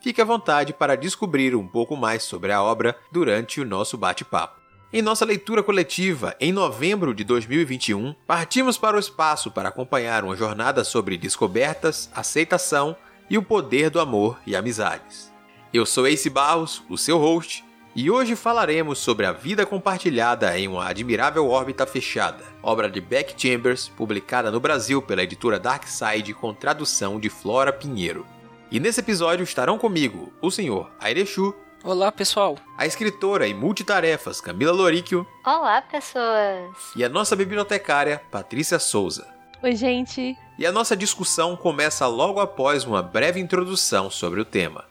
[0.00, 4.58] fique à vontade para descobrir um pouco mais sobre a obra durante o nosso bate-papo.
[4.90, 10.34] Em nossa leitura coletiva, em novembro de 2021, partimos para o espaço para acompanhar uma
[10.34, 12.96] jornada sobre descobertas, aceitação
[13.28, 15.30] e o poder do amor e amizades.
[15.74, 17.62] Eu sou Ace Barros, o seu host,
[17.94, 23.34] e hoje falaremos sobre a vida compartilhada em uma admirável órbita fechada, obra de Beck
[23.36, 28.24] Chambers, publicada no Brasil pela editora Darkside com tradução de Flora Pinheiro.
[28.70, 31.54] E nesse episódio estarão comigo o senhor Airechu.
[31.82, 32.58] Olá, pessoal.
[32.76, 35.26] A escritora e multitarefas Camila Loríquio.
[35.46, 36.76] Olá, pessoas.
[36.94, 39.26] E a nossa bibliotecária Patrícia Souza.
[39.62, 40.36] Oi, gente.
[40.58, 44.84] E a nossa discussão começa logo após uma breve introdução sobre o tema.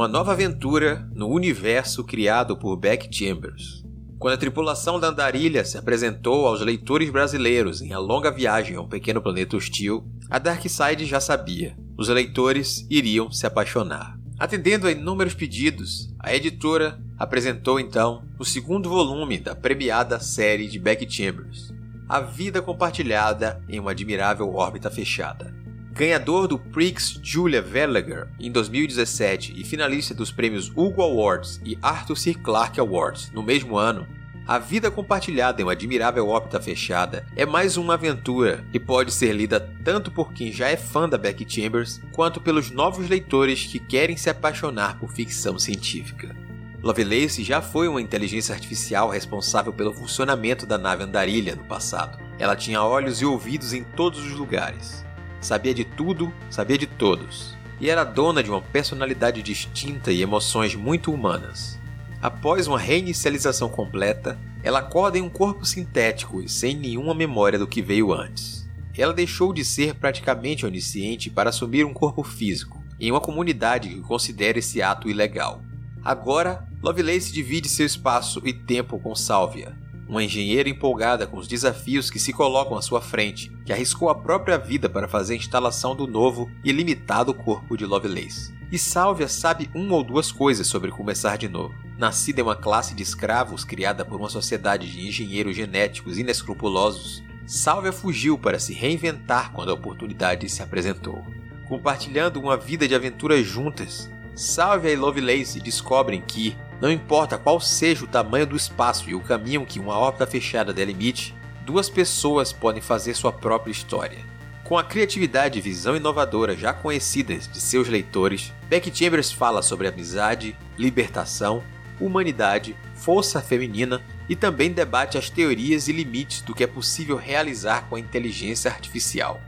[0.00, 3.84] Uma nova aventura no universo criado por Beck Chambers.
[4.18, 8.80] Quando a tripulação da andarilha se apresentou aos leitores brasileiros em A Longa Viagem a
[8.80, 11.76] um Pequeno Planeta Hostil, a Darkside já sabia.
[11.98, 14.18] Os leitores iriam se apaixonar.
[14.38, 20.78] Atendendo a inúmeros pedidos, a editora apresentou então o segundo volume da premiada série de
[20.78, 21.74] Beck Chambers,
[22.08, 25.59] A Vida Compartilhada em uma Admirável Órbita Fechada.
[25.92, 32.16] Ganhador do Prix Julia Verlager em 2017 e finalista dos prêmios Hugo Awards e Arthur
[32.16, 32.32] C.
[32.32, 34.06] Clarke Awards no mesmo ano,
[34.46, 39.32] A Vida Compartilhada em uma Admirável Ópita Fechada é mais uma aventura que pode ser
[39.32, 43.80] lida tanto por quem já é fã da Becky Chambers quanto pelos novos leitores que
[43.80, 46.34] querem se apaixonar por ficção científica.
[46.82, 52.18] Lovelace já foi uma inteligência artificial responsável pelo funcionamento da nave andarilha no passado.
[52.38, 55.04] Ela tinha olhos e ouvidos em todos os lugares
[55.40, 60.74] sabia de tudo, sabia de todos, e era dona de uma personalidade distinta e emoções
[60.74, 61.78] muito humanas.
[62.20, 67.66] Após uma reinicialização completa, ela acorda em um corpo sintético e sem nenhuma memória do
[67.66, 68.68] que veio antes.
[68.96, 74.00] Ela deixou de ser praticamente onisciente para assumir um corpo físico, em uma comunidade que
[74.00, 75.62] considera esse ato ilegal.
[76.04, 79.74] Agora, Lovelace divide seu espaço e tempo com Sálvia,
[80.10, 84.14] uma engenheira empolgada com os desafios que se colocam à sua frente, que arriscou a
[84.14, 88.52] própria vida para fazer a instalação do novo e limitado corpo de Lovelace.
[88.72, 91.74] E Sálvia sabe uma ou duas coisas sobre começar de novo.
[91.96, 97.92] Nascida em uma classe de escravos criada por uma sociedade de engenheiros genéticos inescrupulosos, Sálvia
[97.92, 101.24] fugiu para se reinventar quando a oportunidade se apresentou.
[101.68, 108.04] Compartilhando uma vida de aventuras juntas, Sálvia e Lovelace descobrem que, não importa qual seja
[108.04, 112.80] o tamanho do espaço e o caminho que uma órbita fechada delimite, duas pessoas podem
[112.80, 114.18] fazer sua própria história.
[114.64, 119.88] Com a criatividade e visão inovadora já conhecidas de seus leitores, Beck Chambers fala sobre
[119.88, 121.62] amizade, libertação,
[122.00, 127.88] humanidade, força feminina e também debate as teorias e limites do que é possível realizar
[127.88, 129.40] com a inteligência artificial.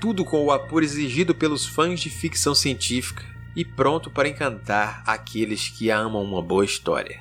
[0.00, 5.68] Tudo com o apuro exigido pelos fãs de ficção científica e pronto para encantar aqueles
[5.68, 7.20] que amam uma boa história.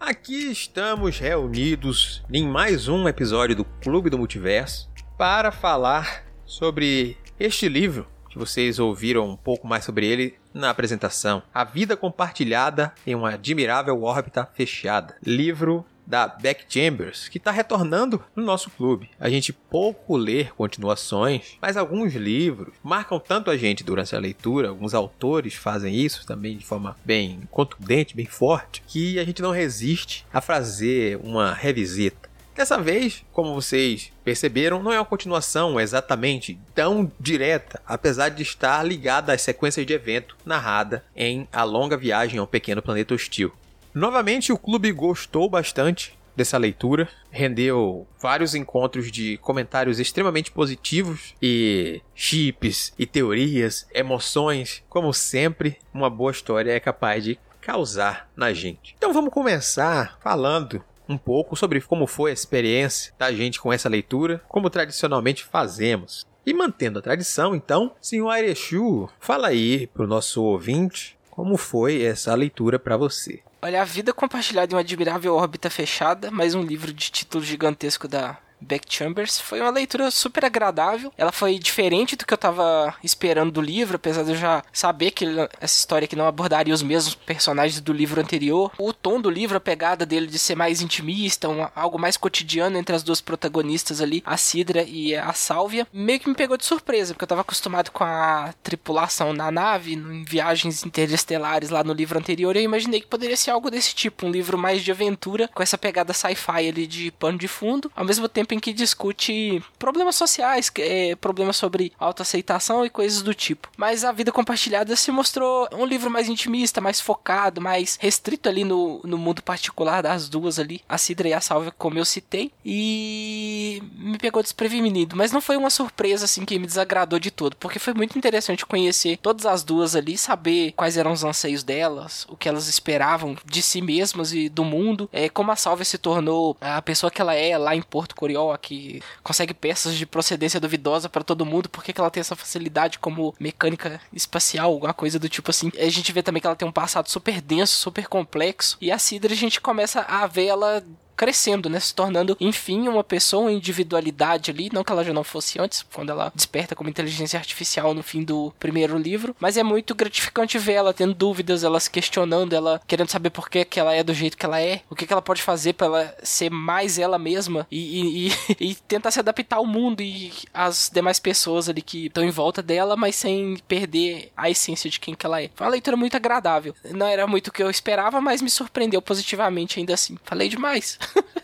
[0.00, 7.68] Aqui estamos reunidos em mais um episódio do Clube do Multiverso para falar sobre este
[7.68, 11.42] livro que vocês ouviram um pouco mais sobre ele na apresentação.
[11.54, 15.16] A Vida Compartilhada em uma Admirável Órbita Fechada.
[15.24, 19.10] Livro da Beck Chambers, que está retornando no nosso clube.
[19.20, 24.70] A gente pouco lê continuações, mas alguns livros marcam tanto a gente durante a leitura,
[24.70, 29.50] alguns autores fazem isso também de forma bem contundente, bem forte, que a gente não
[29.50, 32.27] resiste a fazer uma revisita.
[32.58, 38.82] Dessa vez, como vocês perceberam, não é uma continuação exatamente tão direta, apesar de estar
[38.82, 43.52] ligada às sequências de evento narrada em A Longa Viagem ao Pequeno Planeta Hostil.
[43.94, 52.02] Novamente, o clube gostou bastante dessa leitura, rendeu vários encontros de comentários extremamente positivos e
[52.12, 58.96] chips e teorias, emoções, como sempre, uma boa história é capaz de causar na gente.
[58.98, 63.88] Então vamos começar falando um pouco sobre como foi a experiência da gente com essa
[63.88, 66.26] leitura, como tradicionalmente fazemos.
[66.44, 72.34] E mantendo a tradição, então, senhor Airechu, fala aí pro nosso ouvinte como foi essa
[72.34, 73.42] leitura para você.
[73.62, 78.08] Olha, A Vida Compartilhada em uma Admirável Órbita Fechada, mais um livro de título gigantesco
[78.08, 79.40] da Beck Chambers.
[79.40, 81.12] Foi uma leitura super agradável.
[81.16, 85.10] Ela foi diferente do que eu tava esperando do livro, apesar de eu já saber
[85.10, 85.24] que
[85.60, 88.72] essa história aqui não abordaria os mesmos personagens do livro anterior.
[88.78, 92.76] O tom do livro, a pegada dele de ser mais intimista, um, algo mais cotidiano
[92.76, 96.64] entre as duas protagonistas ali, a Sidra e a Sálvia, meio que me pegou de
[96.64, 101.92] surpresa, porque eu tava acostumado com a tripulação na nave, em viagens interestelares lá no
[101.92, 104.90] livro anterior, e eu imaginei que poderia ser algo desse tipo, um livro mais de
[104.90, 108.72] aventura, com essa pegada sci-fi ali de pano de fundo, ao mesmo tempo em que
[108.72, 113.68] discute problemas sociais, é, problemas sobre autoaceitação e coisas do tipo.
[113.76, 118.64] Mas a vida compartilhada se mostrou um livro mais intimista, mais focado, mais restrito ali
[118.64, 122.52] no, no mundo particular das duas ali, a Sidra e a Salva, como eu citei,
[122.64, 125.16] e me pegou desprevenido.
[125.16, 128.66] Mas não foi uma surpresa assim que me desagradou de todo, porque foi muito interessante
[128.66, 133.36] conhecer todas as duas ali, saber quais eram os anseios delas, o que elas esperavam
[133.44, 137.20] de si mesmas e do mundo, é, como a Salva se tornou a pessoa que
[137.20, 141.68] ela é lá em Porto Coriol que consegue peças de procedência duvidosa para todo mundo,
[141.68, 145.70] por que ela tem essa facilidade como mecânica espacial, alguma coisa do tipo assim.
[145.78, 148.98] A gente vê também que ela tem um passado super denso, super complexo, e a
[148.98, 150.84] Sidra a gente começa a ver ela
[151.18, 151.80] crescendo, né?
[151.80, 154.70] Se tornando, enfim, uma pessoa, uma individualidade ali.
[154.72, 158.22] Não que ela já não fosse antes, quando ela desperta como inteligência artificial no fim
[158.22, 159.34] do primeiro livro.
[159.40, 163.50] Mas é muito gratificante ver ela tendo dúvidas, ela se questionando, ela querendo saber por
[163.50, 165.72] que, que ela é do jeito que ela é, o que, que ela pode fazer
[165.72, 170.00] para ela ser mais ela mesma e, e, e, e tentar se adaptar ao mundo
[170.00, 174.88] e às demais pessoas ali que estão em volta dela, mas sem perder a essência
[174.88, 175.50] de quem que ela é.
[175.54, 176.74] Foi uma leitura muito agradável.
[176.92, 180.16] Não era muito o que eu esperava, mas me surpreendeu positivamente ainda assim.
[180.24, 180.98] Falei demais.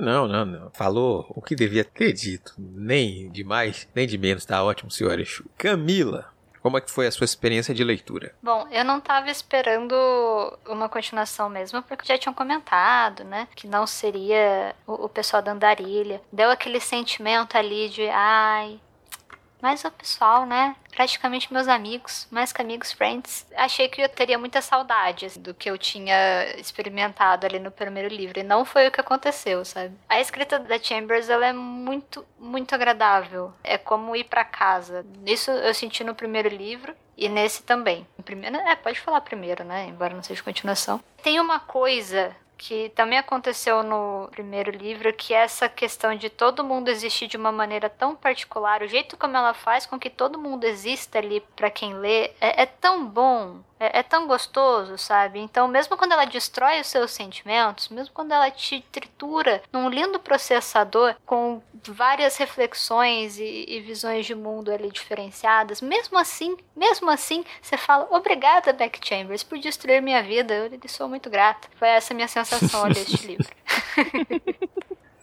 [0.00, 0.70] Não, não, não.
[0.72, 2.54] Falou o que devia ter dito.
[2.58, 4.46] Nem de mais, nem de menos.
[4.46, 5.44] Tá ótimo, senhor Exu.
[5.58, 6.32] Camila,
[6.62, 8.34] como é que foi a sua experiência de leitura?
[8.42, 9.94] Bom, eu não estava esperando
[10.66, 13.48] uma continuação mesmo, porque já tinham comentado, né?
[13.54, 16.20] Que não seria o, o pessoal da Andarilha.
[16.32, 18.78] Deu aquele sentimento ali de, ai,
[19.60, 20.74] mas o pessoal, né?
[20.90, 23.46] Praticamente meus amigos, mais que amigos, friends.
[23.56, 26.14] Achei que eu teria muita saudade do que eu tinha
[26.58, 28.40] experimentado ali no primeiro livro.
[28.40, 29.94] E não foi o que aconteceu, sabe?
[30.08, 33.52] A escrita da Chambers, ela é muito, muito agradável.
[33.62, 35.04] É como ir para casa.
[35.24, 36.94] Isso eu senti no primeiro livro.
[37.16, 38.06] E nesse também.
[38.24, 39.86] Primeiro, é, pode falar primeiro, né?
[39.88, 41.02] Embora não seja continuação.
[41.22, 46.62] Tem uma coisa que também aconteceu no primeiro livro, que é essa questão de todo
[46.62, 50.38] mundo existir de uma maneira tão particular, o jeito como ela faz com que todo
[50.38, 55.40] mundo exista ali para quem lê, é, é tão bom é, é, tão gostoso, sabe?
[55.40, 60.20] Então, mesmo quando ela destrói os seus sentimentos, mesmo quando ela te tritura num lindo
[60.20, 67.42] processador com várias reflexões e, e visões de mundo ali diferenciadas, mesmo assim, mesmo assim,
[67.62, 70.52] você fala obrigada, Beck Chambers, por destruir minha vida.
[70.52, 71.66] Eu lhe sou muito grata.
[71.76, 73.48] Foi essa minha sensação ao ler este livro.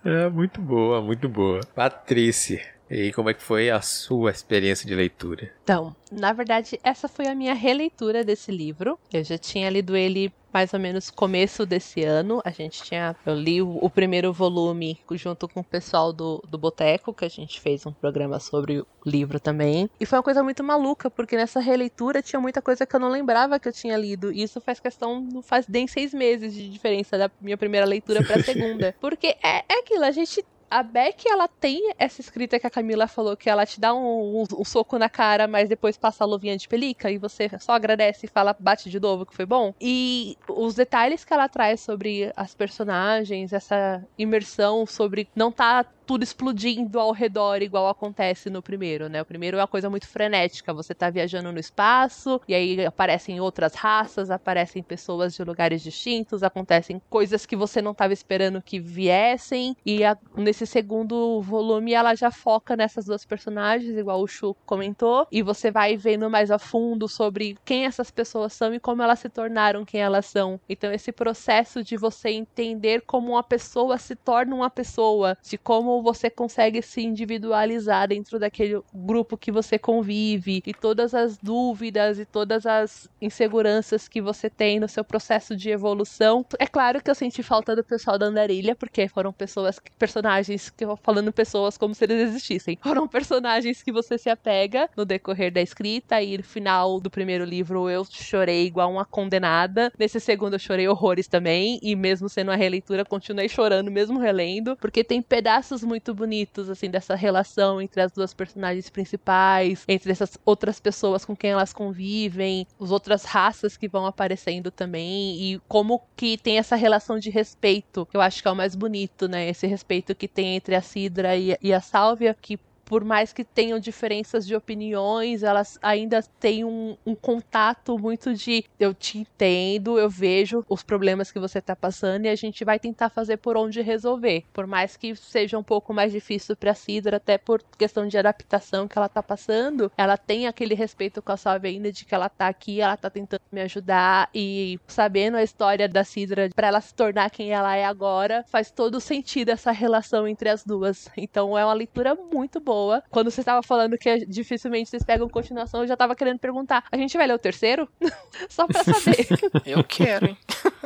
[0.04, 1.60] é muito boa, muito boa.
[1.76, 2.77] Patrícia.
[2.90, 5.52] E como é que foi a sua experiência de leitura?
[5.64, 8.98] Então, na verdade, essa foi a minha releitura desse livro.
[9.12, 12.42] Eu já tinha lido ele mais ou menos começo desse ano.
[12.44, 13.16] A gente tinha.
[13.26, 17.30] Eu li o, o primeiro volume junto com o pessoal do, do Boteco, que a
[17.30, 19.90] gente fez um programa sobre o livro também.
[20.00, 23.10] E foi uma coisa muito maluca, porque nessa releitura tinha muita coisa que eu não
[23.10, 24.32] lembrava que eu tinha lido.
[24.32, 25.42] E isso faz questão.
[25.44, 28.96] Faz nem seis meses de diferença da minha primeira leitura pra segunda.
[29.00, 33.08] porque é, é aquilo, a gente a Beck, ela tem essa escrita que a Camila
[33.08, 36.28] falou, que ela te dá um, um, um, soco na cara, mas depois passa a
[36.28, 39.74] luvinha de pelica e você só agradece e fala, bate de novo, que foi bom.
[39.80, 46.24] E os detalhes que ela traz sobre as personagens, essa imersão sobre não tá tudo
[46.24, 49.22] explodindo ao redor, igual acontece no primeiro, né?
[49.22, 50.74] O primeiro é uma coisa muito frenética.
[50.74, 56.44] Você tá viajando no espaço, e aí aparecem outras raças, aparecem pessoas de lugares distintos,
[56.44, 59.76] acontecem coisas que você não estava esperando que viessem.
[59.86, 65.28] E a, nesse segundo volume, ela já foca nessas duas personagens, igual o Chu comentou,
[65.30, 69.20] e você vai vendo mais a fundo sobre quem essas pessoas são e como elas
[69.20, 70.58] se tornaram quem elas são.
[70.70, 75.97] Então, esse processo de você entender como uma pessoa se torna uma pessoa, de como
[76.02, 82.26] você consegue se individualizar dentro daquele grupo que você convive e todas as dúvidas e
[82.26, 86.46] todas as inseguranças que você tem no seu processo de evolução.
[86.60, 90.86] É claro que eu senti falta do pessoal da Andarilha, porque foram pessoas, personagens, que
[90.86, 92.78] eu falando pessoas como se eles existissem.
[92.84, 97.44] Foram personagens que você se apega no decorrer da escrita e no final do primeiro
[97.44, 99.92] livro eu chorei igual uma condenada.
[99.98, 104.76] Nesse segundo eu chorei horrores também e mesmo sendo uma releitura continuei chorando mesmo relendo,
[104.78, 110.38] porque tem pedaços muito bonitos, assim, dessa relação entre as duas personagens principais, entre essas
[110.46, 116.02] outras pessoas com quem elas convivem, as outras raças que vão aparecendo também, e como
[116.16, 119.50] que tem essa relação de respeito, que eu acho que é o mais bonito, né?
[119.50, 123.44] Esse respeito que tem entre a Sidra e, e a Sálvia, que por mais que
[123.44, 130.00] tenham diferenças de opiniões, elas ainda têm um, um, contato muito de eu te entendo,
[130.00, 133.58] eu vejo os problemas que você está passando e a gente vai tentar fazer por
[133.58, 134.46] onde resolver.
[134.54, 138.88] Por mais que seja um pouco mais difícil para Sidra, até por questão de adaptação
[138.88, 142.28] que ela está passando, ela tem aquele respeito com a Salve ainda de que ela
[142.28, 146.80] está aqui, ela está tentando me ajudar e sabendo a história da Sidra para ela
[146.80, 151.10] se tornar quem ela é agora, faz todo sentido essa relação entre as duas.
[151.18, 153.04] Então é uma leitura muito boa boa.
[153.10, 156.98] Quando você estava falando que dificilmente vocês pegam continuação, eu já estava querendo perguntar: a
[156.98, 157.90] gente vai ler o terceiro?
[158.50, 159.28] Só pra saber.
[159.66, 160.38] eu quero, hein?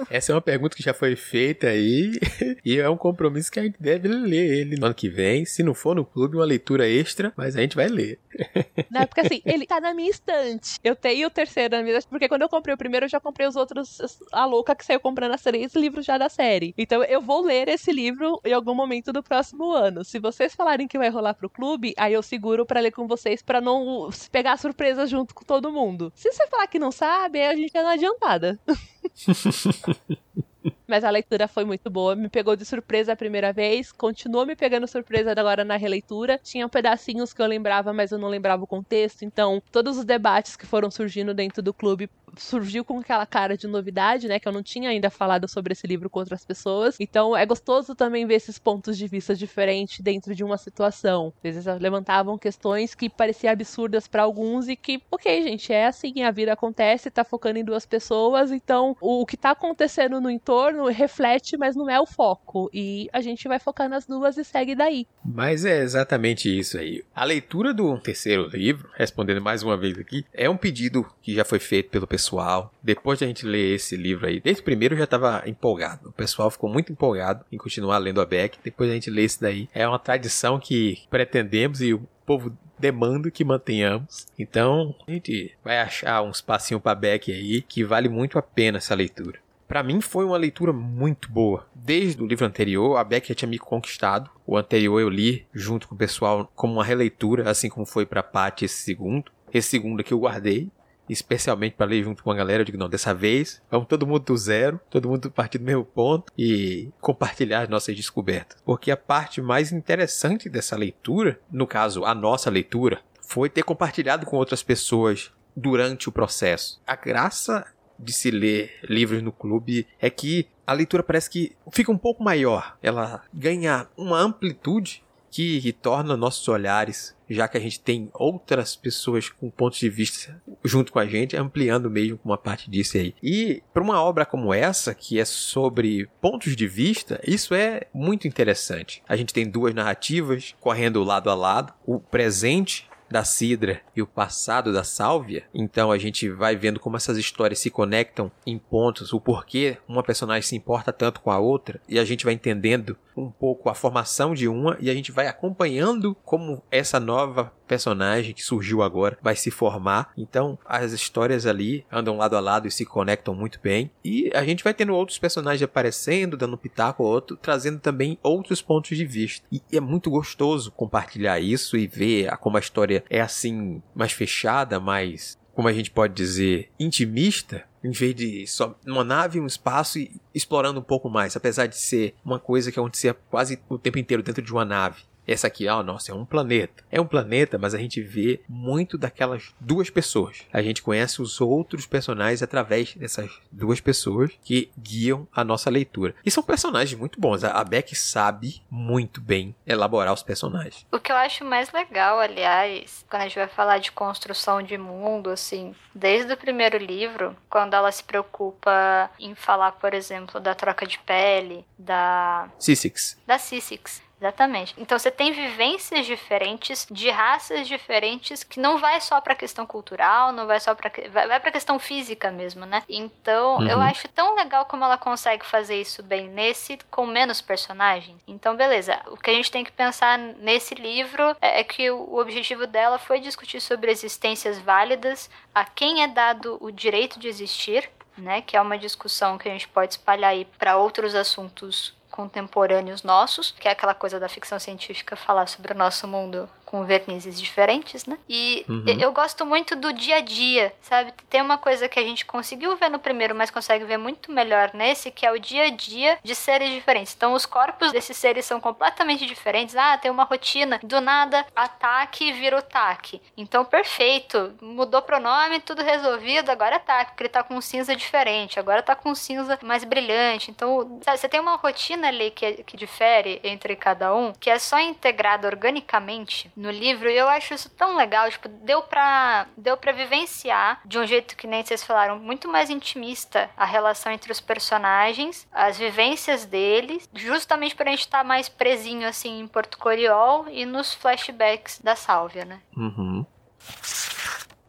[0.09, 2.11] Essa é uma pergunta que já foi feita aí.
[2.63, 5.45] E é um compromisso que a gente deve ler ele no ano que vem.
[5.45, 8.19] Se não for no clube, uma leitura extra, mas a gente vai ler.
[8.89, 10.79] Não, porque assim, ele tá na minha estante.
[10.83, 13.19] Eu tenho o terceiro na minha estante, porque quando eu comprei o primeiro, eu já
[13.19, 14.19] comprei os outros.
[14.31, 16.73] A louca que saiu comprando as três livros já da série.
[16.77, 20.03] Então eu vou ler esse livro em algum momento do próximo ano.
[20.03, 23.41] Se vocês falarem que vai rolar pro clube, aí eu seguro para ler com vocês
[23.41, 26.11] para não pegar surpresa junto com todo mundo.
[26.15, 28.59] Se você falar que não sabe, aí a gente é na adiantada.
[30.87, 34.55] Mas a leitura foi muito boa, me pegou de surpresa a primeira vez, continuou me
[34.55, 36.39] pegando surpresa agora na releitura.
[36.43, 40.55] Tinha pedacinhos que eu lembrava, mas eu não lembrava o contexto, então todos os debates
[40.55, 44.39] que foram surgindo dentro do clube surgiu com aquela cara de novidade, né?
[44.39, 46.95] Que eu não tinha ainda falado sobre esse livro com outras pessoas.
[46.99, 51.33] Então é gostoso também ver esses pontos de vista diferentes dentro de uma situação.
[51.37, 56.23] Às vezes levantavam questões que pareciam absurdas para alguns e que, ok, gente, é assim,
[56.23, 60.85] a vida acontece, tá focando em duas pessoas, então o, que tá acontecendo no entorno
[60.87, 62.69] reflete, mas não é o foco.
[62.73, 65.07] E a gente vai focar nas duas e segue daí.
[65.23, 67.03] Mas é exatamente isso aí.
[67.13, 71.45] A leitura do terceiro livro, respondendo mais uma vez aqui, é um pedido que já
[71.45, 72.71] foi feito pelo pessoal pessoal.
[72.83, 76.09] Depois de a gente ler esse livro aí, desde o primeiro eu já estava empolgado.
[76.09, 78.59] O pessoal ficou muito empolgado em continuar lendo a Beck.
[78.63, 79.67] Depois a gente lê esse daí.
[79.73, 84.27] É uma tradição que pretendemos e o povo demanda que mantenhamos.
[84.37, 88.77] Então, a gente vai achar um espacinho para Beck aí que vale muito a pena
[88.77, 89.39] essa leitura.
[89.67, 91.65] Para mim foi uma leitura muito boa.
[91.73, 94.29] Desde o livro anterior, a Beck já tinha me conquistado.
[94.45, 98.21] O anterior eu li junto com o pessoal como uma releitura, assim como foi para
[98.21, 99.31] Patty esse segundo.
[99.53, 100.69] Esse segundo aqui eu guardei
[101.11, 102.61] especialmente para ler junto com a galera.
[102.61, 105.83] Eu digo, não, dessa vez vamos todo mundo do zero, todo mundo partir do mesmo
[105.83, 108.57] ponto e compartilhar as nossas descobertas.
[108.63, 114.25] Porque a parte mais interessante dessa leitura, no caso, a nossa leitura, foi ter compartilhado
[114.25, 116.81] com outras pessoas durante o processo.
[116.87, 117.65] A graça
[117.99, 122.23] de se ler livros no clube é que a leitura parece que fica um pouco
[122.23, 122.77] maior.
[122.81, 128.75] Ela ganha uma amplitude que, que torna nossos olhares já que a gente tem outras
[128.75, 133.15] pessoas com pontos de vista junto com a gente, ampliando mesmo uma parte disso aí.
[133.23, 138.27] E para uma obra como essa, que é sobre pontos de vista, isso é muito
[138.27, 139.01] interessante.
[139.07, 144.07] A gente tem duas narrativas correndo lado a lado, o presente da Sidra e o
[144.07, 149.11] passado da Sálvia, então a gente vai vendo como essas histórias se conectam em pontos,
[149.11, 152.97] o porquê uma personagem se importa tanto com a outra, e a gente vai entendendo
[153.15, 158.33] um pouco a formação de uma e a gente vai acompanhando como essa nova personagem
[158.33, 160.11] que surgiu agora vai se formar.
[160.17, 163.89] Então, as histórias ali andam lado a lado e se conectam muito bem.
[164.03, 168.61] E a gente vai tendo outros personagens aparecendo, dando pitaco ao outro, trazendo também outros
[168.61, 169.45] pontos de vista.
[169.49, 174.77] E é muito gostoso compartilhar isso e ver como a história é assim, mais fechada,
[174.77, 179.99] mais como a gente pode dizer, intimista, em vez de só uma nave, um espaço
[179.99, 183.99] e explorando um pouco mais, apesar de ser uma coisa que acontecia quase o tempo
[183.99, 185.03] inteiro dentro de uma nave.
[185.27, 186.83] Essa aqui, ó, nossa, é um planeta.
[186.91, 190.41] É um planeta, mas a gente vê muito daquelas duas pessoas.
[190.51, 196.15] A gente conhece os outros personagens através dessas duas pessoas que guiam a nossa leitura.
[196.25, 197.43] E são personagens muito bons.
[197.43, 200.85] A Beck sabe muito bem elaborar os personagens.
[200.91, 204.77] O que eu acho mais legal, aliás, quando a gente vai falar de construção de
[204.77, 210.55] mundo, assim, desde o primeiro livro, quando ela se preocupa em falar, por exemplo, da
[210.55, 212.49] troca de pele, da.
[212.57, 213.17] Sissix.
[213.25, 214.75] Da Sissix Exatamente.
[214.77, 220.31] Então você tem vivências diferentes, de raças diferentes, que não vai só para questão cultural,
[220.31, 222.83] não vai só para vai, para questão física mesmo, né?
[222.87, 223.67] Então, uhum.
[223.67, 228.15] eu acho tão legal como ela consegue fazer isso bem nesse com menos personagem.
[228.27, 229.01] Então, beleza.
[229.07, 232.99] O que a gente tem que pensar nesse livro é, é que o objetivo dela
[232.99, 238.43] foi discutir sobre existências válidas, a quem é dado o direito de existir, né?
[238.43, 243.51] Que é uma discussão que a gente pode espalhar aí para outros assuntos contemporâneos nossos,
[243.51, 248.05] que é aquela coisa da ficção científica falar sobre o nosso mundo com vernizes diferentes,
[248.05, 248.17] né?
[248.29, 248.85] E uhum.
[248.97, 251.13] eu gosto muito do dia a dia, sabe?
[251.29, 254.71] Tem uma coisa que a gente conseguiu ver no primeiro, mas consegue ver muito melhor
[254.73, 257.13] nesse, que é o dia a dia de seres diferentes.
[257.13, 259.75] Então, os corpos desses seres são completamente diferentes.
[259.75, 263.21] Ah, tem uma rotina, do nada, ataque vira ataque.
[263.35, 264.53] Então, perfeito.
[264.61, 268.81] Mudou pronome, tudo resolvido, agora é ataque, porque ele tá com um cinza diferente, agora
[268.81, 270.49] tá com um cinza mais brilhante.
[270.49, 274.57] Então, sabe, você tem uma rotina ali que, que difere entre cada um, que é
[274.57, 279.75] só integrada organicamente no livro e eu acho isso tão legal, tipo, deu pra, deu
[279.75, 284.31] pra vivenciar de um jeito que nem vocês falaram, muito mais intimista a relação entre
[284.31, 289.77] os personagens, as vivências deles, justamente pra gente estar tá mais presinho assim em Porto
[289.77, 292.61] Coriol e nos flashbacks da Sálvia, né?
[292.77, 293.25] Uhum.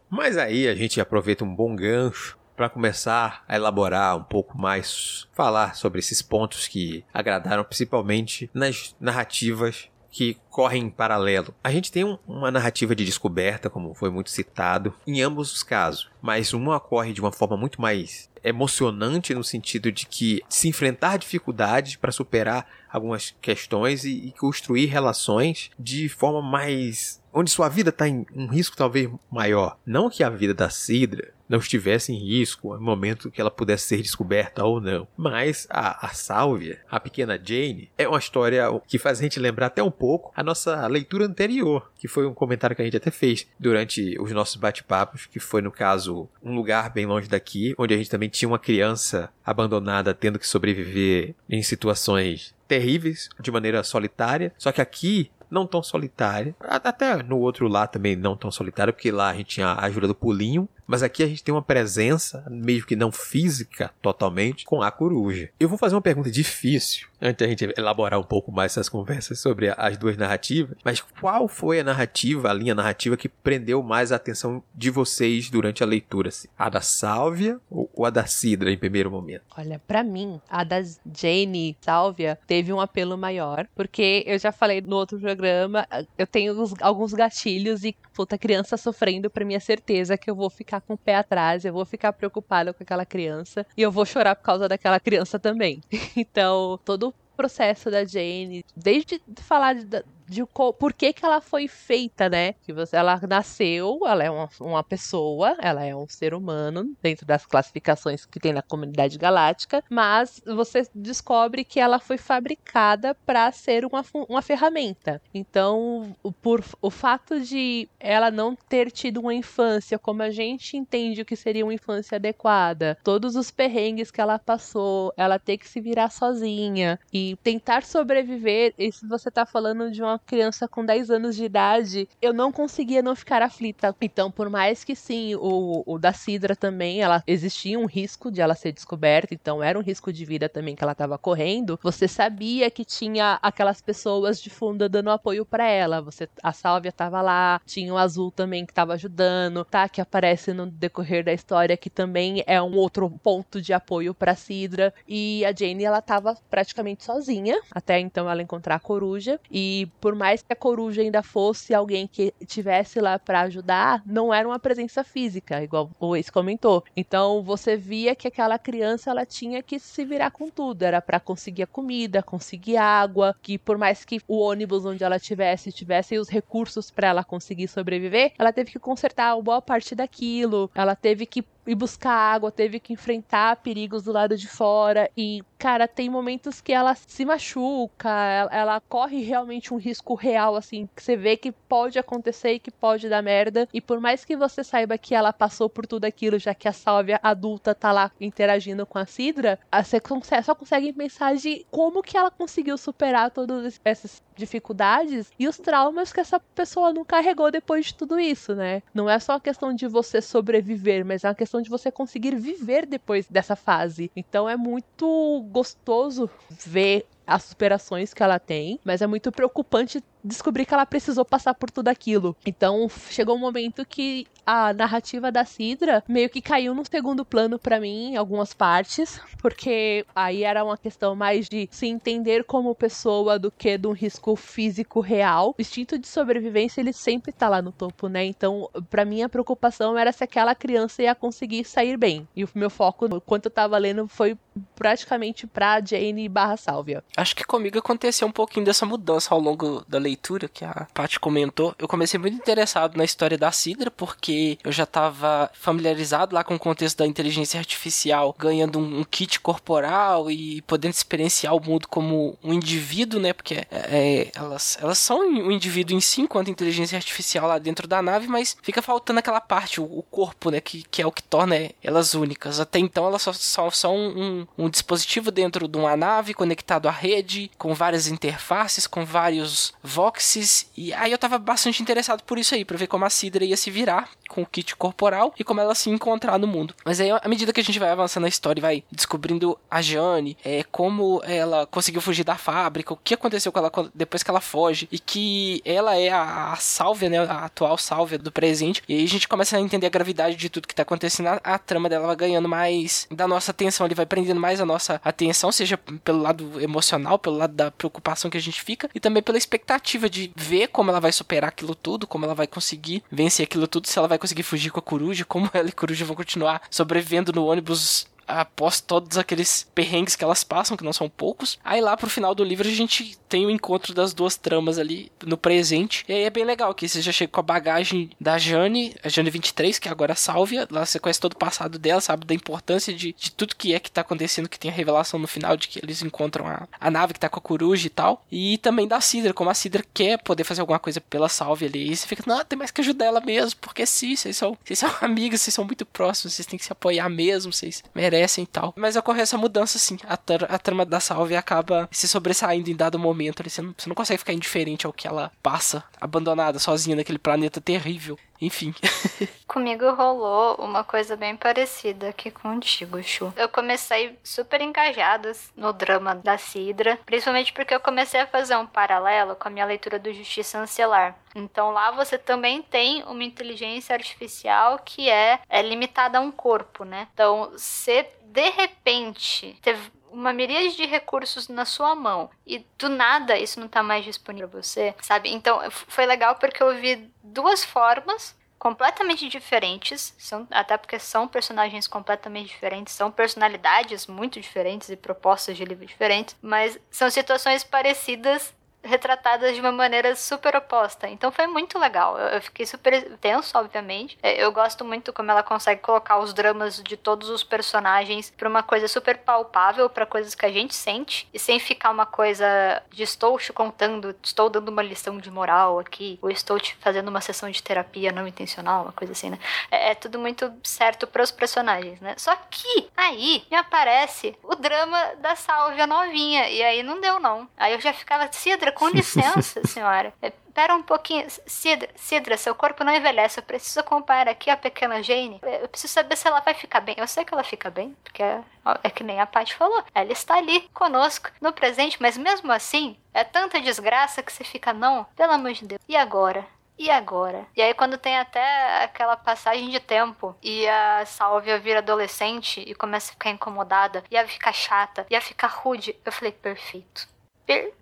[0.08, 5.26] Mas aí a gente aproveita um bom gancho para começar a elaborar um pouco mais,
[5.32, 11.54] falar sobre esses pontos que agradaram principalmente nas narrativas que correm em paralelo.
[11.64, 15.62] A gente tem um, uma narrativa de descoberta, como foi muito citado, em ambos os
[15.62, 20.68] casos, mas uma ocorre de uma forma muito mais emocionante no sentido de que se
[20.68, 27.68] enfrentar dificuldades para superar algumas questões e, e construir relações de forma mais onde sua
[27.68, 29.78] vida está em um risco talvez maior.
[29.86, 33.86] Não que a vida da Sidra não estivesse em risco no momento que ela pudesse
[33.86, 35.06] ser descoberta ou não.
[35.14, 39.66] Mas a, a Sálvia, a pequena Jane, é uma história que faz a gente lembrar
[39.66, 43.10] até um pouco a nossa leitura anterior, que foi um comentário que a gente até
[43.10, 47.92] fez durante os nossos bate-papos, que foi no caso um lugar bem longe daqui, onde
[47.92, 53.84] a gente também tinha uma criança abandonada tendo que sobreviver em situações terríveis de maneira
[53.84, 54.54] solitária.
[54.56, 56.56] Só que aqui não tão solitária.
[56.60, 60.08] Até no outro lá também não tão solitária, porque lá a gente tinha a ajuda
[60.08, 60.66] do pulinho.
[60.92, 65.48] Mas aqui a gente tem uma presença, meio que não física totalmente, com a coruja.
[65.58, 69.38] Eu vou fazer uma pergunta difícil, antes da gente elaborar um pouco mais essas conversas
[69.38, 70.76] sobre as duas narrativas.
[70.84, 75.48] Mas qual foi a narrativa, a linha narrativa que prendeu mais a atenção de vocês
[75.48, 76.28] durante a leitura?
[76.28, 76.46] Assim?
[76.58, 79.44] A da Sálvia ou a da Sidra em primeiro momento?
[79.56, 80.82] Olha, para mim, a da
[81.16, 86.54] Jane Sálvia teve um apelo maior, porque eu já falei no outro programa, eu tenho
[86.82, 90.98] alguns gatilhos e puta criança sofrendo para minha certeza que eu vou ficar com o
[90.98, 94.68] pé atrás, eu vou ficar preocupada com aquela criança e eu vou chorar por causa
[94.68, 95.80] daquela criança também.
[96.16, 101.68] então, todo o processo da Jane, desde falar de, de por que, que ela foi
[101.68, 102.54] feita, né?
[102.62, 107.26] Que você, ela nasceu, ela é uma, uma pessoa, ela é um ser humano, dentro
[107.26, 113.50] das classificações que tem na comunidade galáctica, mas você descobre que ela foi fabricada para
[113.52, 115.20] ser uma, uma ferramenta.
[115.34, 121.22] Então, por o fato de ela não ter tido uma infância como a gente entende
[121.22, 125.68] o que seria uma infância adequada, todos os perrengues que ela passou, ela ter que
[125.68, 130.84] se virar sozinha e tentar sobreviver, e se você tá falando de uma criança com
[130.84, 133.94] 10 anos de idade, eu não conseguia não ficar aflita.
[134.00, 138.40] Então, por mais que sim, o, o da Sidra também, ela existia um risco de
[138.40, 141.78] ela ser descoberta, então era um risco de vida também que ela estava correndo.
[141.82, 146.00] Você sabia que tinha aquelas pessoas de fundo dando apoio para ela.
[146.00, 149.88] Você, a Sálvia estava lá, tinha o Azul também que estava ajudando, tá?
[149.88, 154.34] Que aparece no decorrer da história que também é um outro ponto de apoio para
[154.34, 154.92] Sidra.
[155.06, 160.16] E a Jane, ela estava praticamente sozinha até então ela encontrar a coruja e por
[160.16, 164.58] mais que a coruja ainda fosse alguém que tivesse lá para ajudar, não era uma
[164.58, 166.82] presença física, igual o ex comentou.
[166.96, 171.20] Então você via que aquela criança ela tinha que se virar com tudo, era para
[171.20, 176.18] conseguir a comida, conseguir água, que por mais que o ônibus onde ela tivesse tivesse
[176.18, 181.26] os recursos para ela conseguir sobreviver, ela teve que consertar boa parte daquilo, ela teve
[181.26, 185.10] que ir buscar água, teve que enfrentar perigos do lado de fora.
[185.16, 190.56] E, cara, tem momentos que ela se machuca, ela, ela, corre realmente um risco real,
[190.56, 193.68] assim, que você vê que pode acontecer e que pode dar merda.
[193.72, 196.72] E por mais que você saiba que ela passou por tudo aquilo, já que a
[196.72, 200.00] Sálvia adulta tá lá interagindo com a Sidra, você
[200.42, 206.12] só consegue pensar de como que ela conseguiu superar todas essas dificuldades e os traumas
[206.12, 208.82] que essa pessoa não carregou depois de tudo isso, né?
[208.94, 212.36] Não é só a questão de você sobreviver, mas é uma questão de você conseguir
[212.36, 214.10] viver depois dessa fase.
[214.16, 220.64] Então é muito gostoso ver as superações que ela tem, mas é muito preocupante descobrir
[220.64, 222.36] que ela precisou passar por tudo aquilo.
[222.46, 227.58] Então chegou um momento que a narrativa da Sidra meio que caiu no segundo plano
[227.58, 232.74] para mim em algumas partes, porque aí era uma questão mais de se entender como
[232.74, 235.54] pessoa do que de um risco físico real.
[235.56, 238.24] O instinto de sobrevivência ele sempre tá lá no topo, né?
[238.24, 242.26] Então, para mim a preocupação era se aquela criança ia conseguir sair bem.
[242.34, 244.36] E o meu foco, enquanto eu tava lendo, foi
[244.74, 247.02] praticamente pra Jane barra Sálvia.
[247.16, 251.18] Acho que comigo aconteceu um pouquinho dessa mudança ao longo da leitura, que a Paty
[251.18, 251.74] comentou.
[251.78, 256.54] Eu comecei muito interessado na história da Sidra, porque eu já estava familiarizado lá com
[256.54, 261.88] o contexto da inteligência artificial, ganhando um, um, kit corporal e podendo experienciar o mundo
[261.88, 263.32] como um indivíduo, né?
[263.32, 267.86] Porque é, é, elas, elas são um indivíduo em si, enquanto inteligência artificial lá dentro
[267.86, 270.60] da nave, mas fica faltando aquela parte, o, o corpo, né?
[270.60, 272.60] Que, que é o que torna elas únicas.
[272.60, 277.50] Até então elas só são um, um dispositivo dentro de uma nave conectado à rede,
[277.58, 280.70] com várias interfaces, com vários voxes.
[280.76, 283.56] E aí eu tava bastante interessado por isso aí, pra ver como a Sidra ia
[283.56, 286.74] se virar com o kit corporal e como ela se encontrar no mundo.
[286.84, 289.82] Mas aí, à medida que a gente vai avançando na história e vai descobrindo a
[289.82, 294.30] Jane, é, como ela conseguiu fugir da fábrica, o que aconteceu com ela depois que
[294.30, 298.94] ela foge, e que ela é a, a né, a atual sálvia do presente, e
[298.94, 301.58] aí a gente começa a entender a gravidade de tudo que tá acontecendo, a, a
[301.58, 305.52] trama dela vai ganhando mais da nossa atenção, ele vai prendendo mais a nossa atenção,
[305.52, 309.36] seja pelo lado emocional, pelo lado da preocupação que a gente fica, e também pela
[309.36, 313.66] expectativa de ver como ela vai superar aquilo tudo, como ela vai conseguir vencer aquilo
[313.66, 316.14] tudo, se ela vai conseguir fugir com a coruja, como ela e a coruja vão
[316.14, 318.06] continuar sobrevivendo no ônibus
[318.40, 321.58] após todos aqueles perrengues que elas passam, que não são poucos.
[321.64, 325.10] Aí lá pro final do livro a gente tem o encontro das duas tramas ali
[325.24, 326.04] no presente.
[326.08, 329.08] E aí é bem legal que você já chega com a bagagem da Jane, a
[329.08, 330.66] Jane 23, que agora é Sálvia.
[330.70, 333.80] Lá você conhece todo o passado dela, sabe da importância de, de tudo que é
[333.80, 336.90] que tá acontecendo, que tem a revelação no final de que eles encontram a, a
[336.90, 338.24] nave que tá com a coruja e tal.
[338.30, 341.90] E também da Sidra, como a Sidra quer poder fazer alguma coisa pela Sálvia ali.
[341.90, 344.78] E você fica, não, tem mais que ajudar ela mesmo, porque sim, vocês são, vocês
[344.78, 348.46] são amigos, vocês são muito próximos, vocês têm que se apoiar mesmo, vocês merecem e
[348.46, 348.72] tal.
[348.76, 349.98] Mas ocorre essa mudança, assim.
[350.04, 350.14] A,
[350.54, 353.42] a trama da Salve acaba se sobressaindo em dado momento.
[353.48, 357.60] Você, não, você não consegue ficar indiferente ao que ela passa, abandonada, sozinha naquele planeta
[357.60, 358.18] terrível.
[358.42, 358.74] Enfim.
[359.46, 363.32] Comigo rolou uma coisa bem parecida aqui contigo, Chu.
[363.36, 368.66] Eu comecei super engajada no drama da Sidra, principalmente porque eu comecei a fazer um
[368.66, 371.16] paralelo com a minha leitura do Justiça Ancelar.
[371.36, 376.84] Então lá você também tem uma inteligência artificial que é, é limitada a um corpo,
[376.84, 377.06] né?
[377.14, 383.38] Então, se de repente teve uma miríade de recursos na sua mão e do nada
[383.38, 385.30] isso não tá mais disponível para você, sabe?
[385.32, 391.88] Então foi legal porque eu vi duas formas completamente diferentes, são, até porque são personagens
[391.88, 398.54] completamente diferentes, são personalidades muito diferentes e propostas de livro diferentes, mas são situações parecidas
[398.82, 401.08] retratadas de uma maneira super oposta.
[401.08, 402.18] Então foi muito legal.
[402.18, 404.18] Eu, fiquei super tenso, obviamente.
[404.22, 408.48] É, eu gosto muito como ela consegue colocar os dramas de todos os personagens para
[408.48, 412.82] uma coisa super palpável, para coisas que a gente sente, e sem ficar uma coisa
[412.90, 417.08] de estou te contando, estou dando uma lição de moral aqui, ou estou te fazendo
[417.08, 419.38] uma sessão de terapia não intencional, uma coisa assim, né?
[419.70, 422.14] É, é tudo muito certo para os personagens, né?
[422.16, 427.48] Só que aí me aparece o drama da Sálvia novinha, e aí não deu não.
[427.56, 430.12] Aí eu já ficava, Cidra, com licença, senhora.
[430.52, 431.26] Espera um pouquinho.
[431.46, 433.40] Cidra, Cidra, seu corpo não envelhece.
[433.40, 435.40] Eu preciso acompanhar aqui a pequena Jane.
[435.42, 436.94] Eu preciso saber se ela vai ficar bem.
[436.98, 438.42] Eu sei que ela fica bem, porque é,
[438.82, 439.82] é que nem a Paty falou.
[439.94, 444.74] Ela está ali conosco no presente, mas mesmo assim, é tanta desgraça que você fica,
[444.74, 445.80] não, pelo amor de Deus.
[445.88, 446.46] E agora?
[446.78, 447.46] E agora?
[447.56, 452.74] E aí, quando tem até aquela passagem de tempo e a Sálvia vira adolescente e
[452.74, 457.08] começa a ficar incomodada, e a ficar chata, e a ficar rude, eu falei: perfeito.
[457.46, 457.81] Perfeito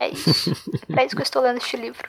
[0.00, 0.50] é isso.
[0.96, 2.08] é isso que eu estou lendo este livro.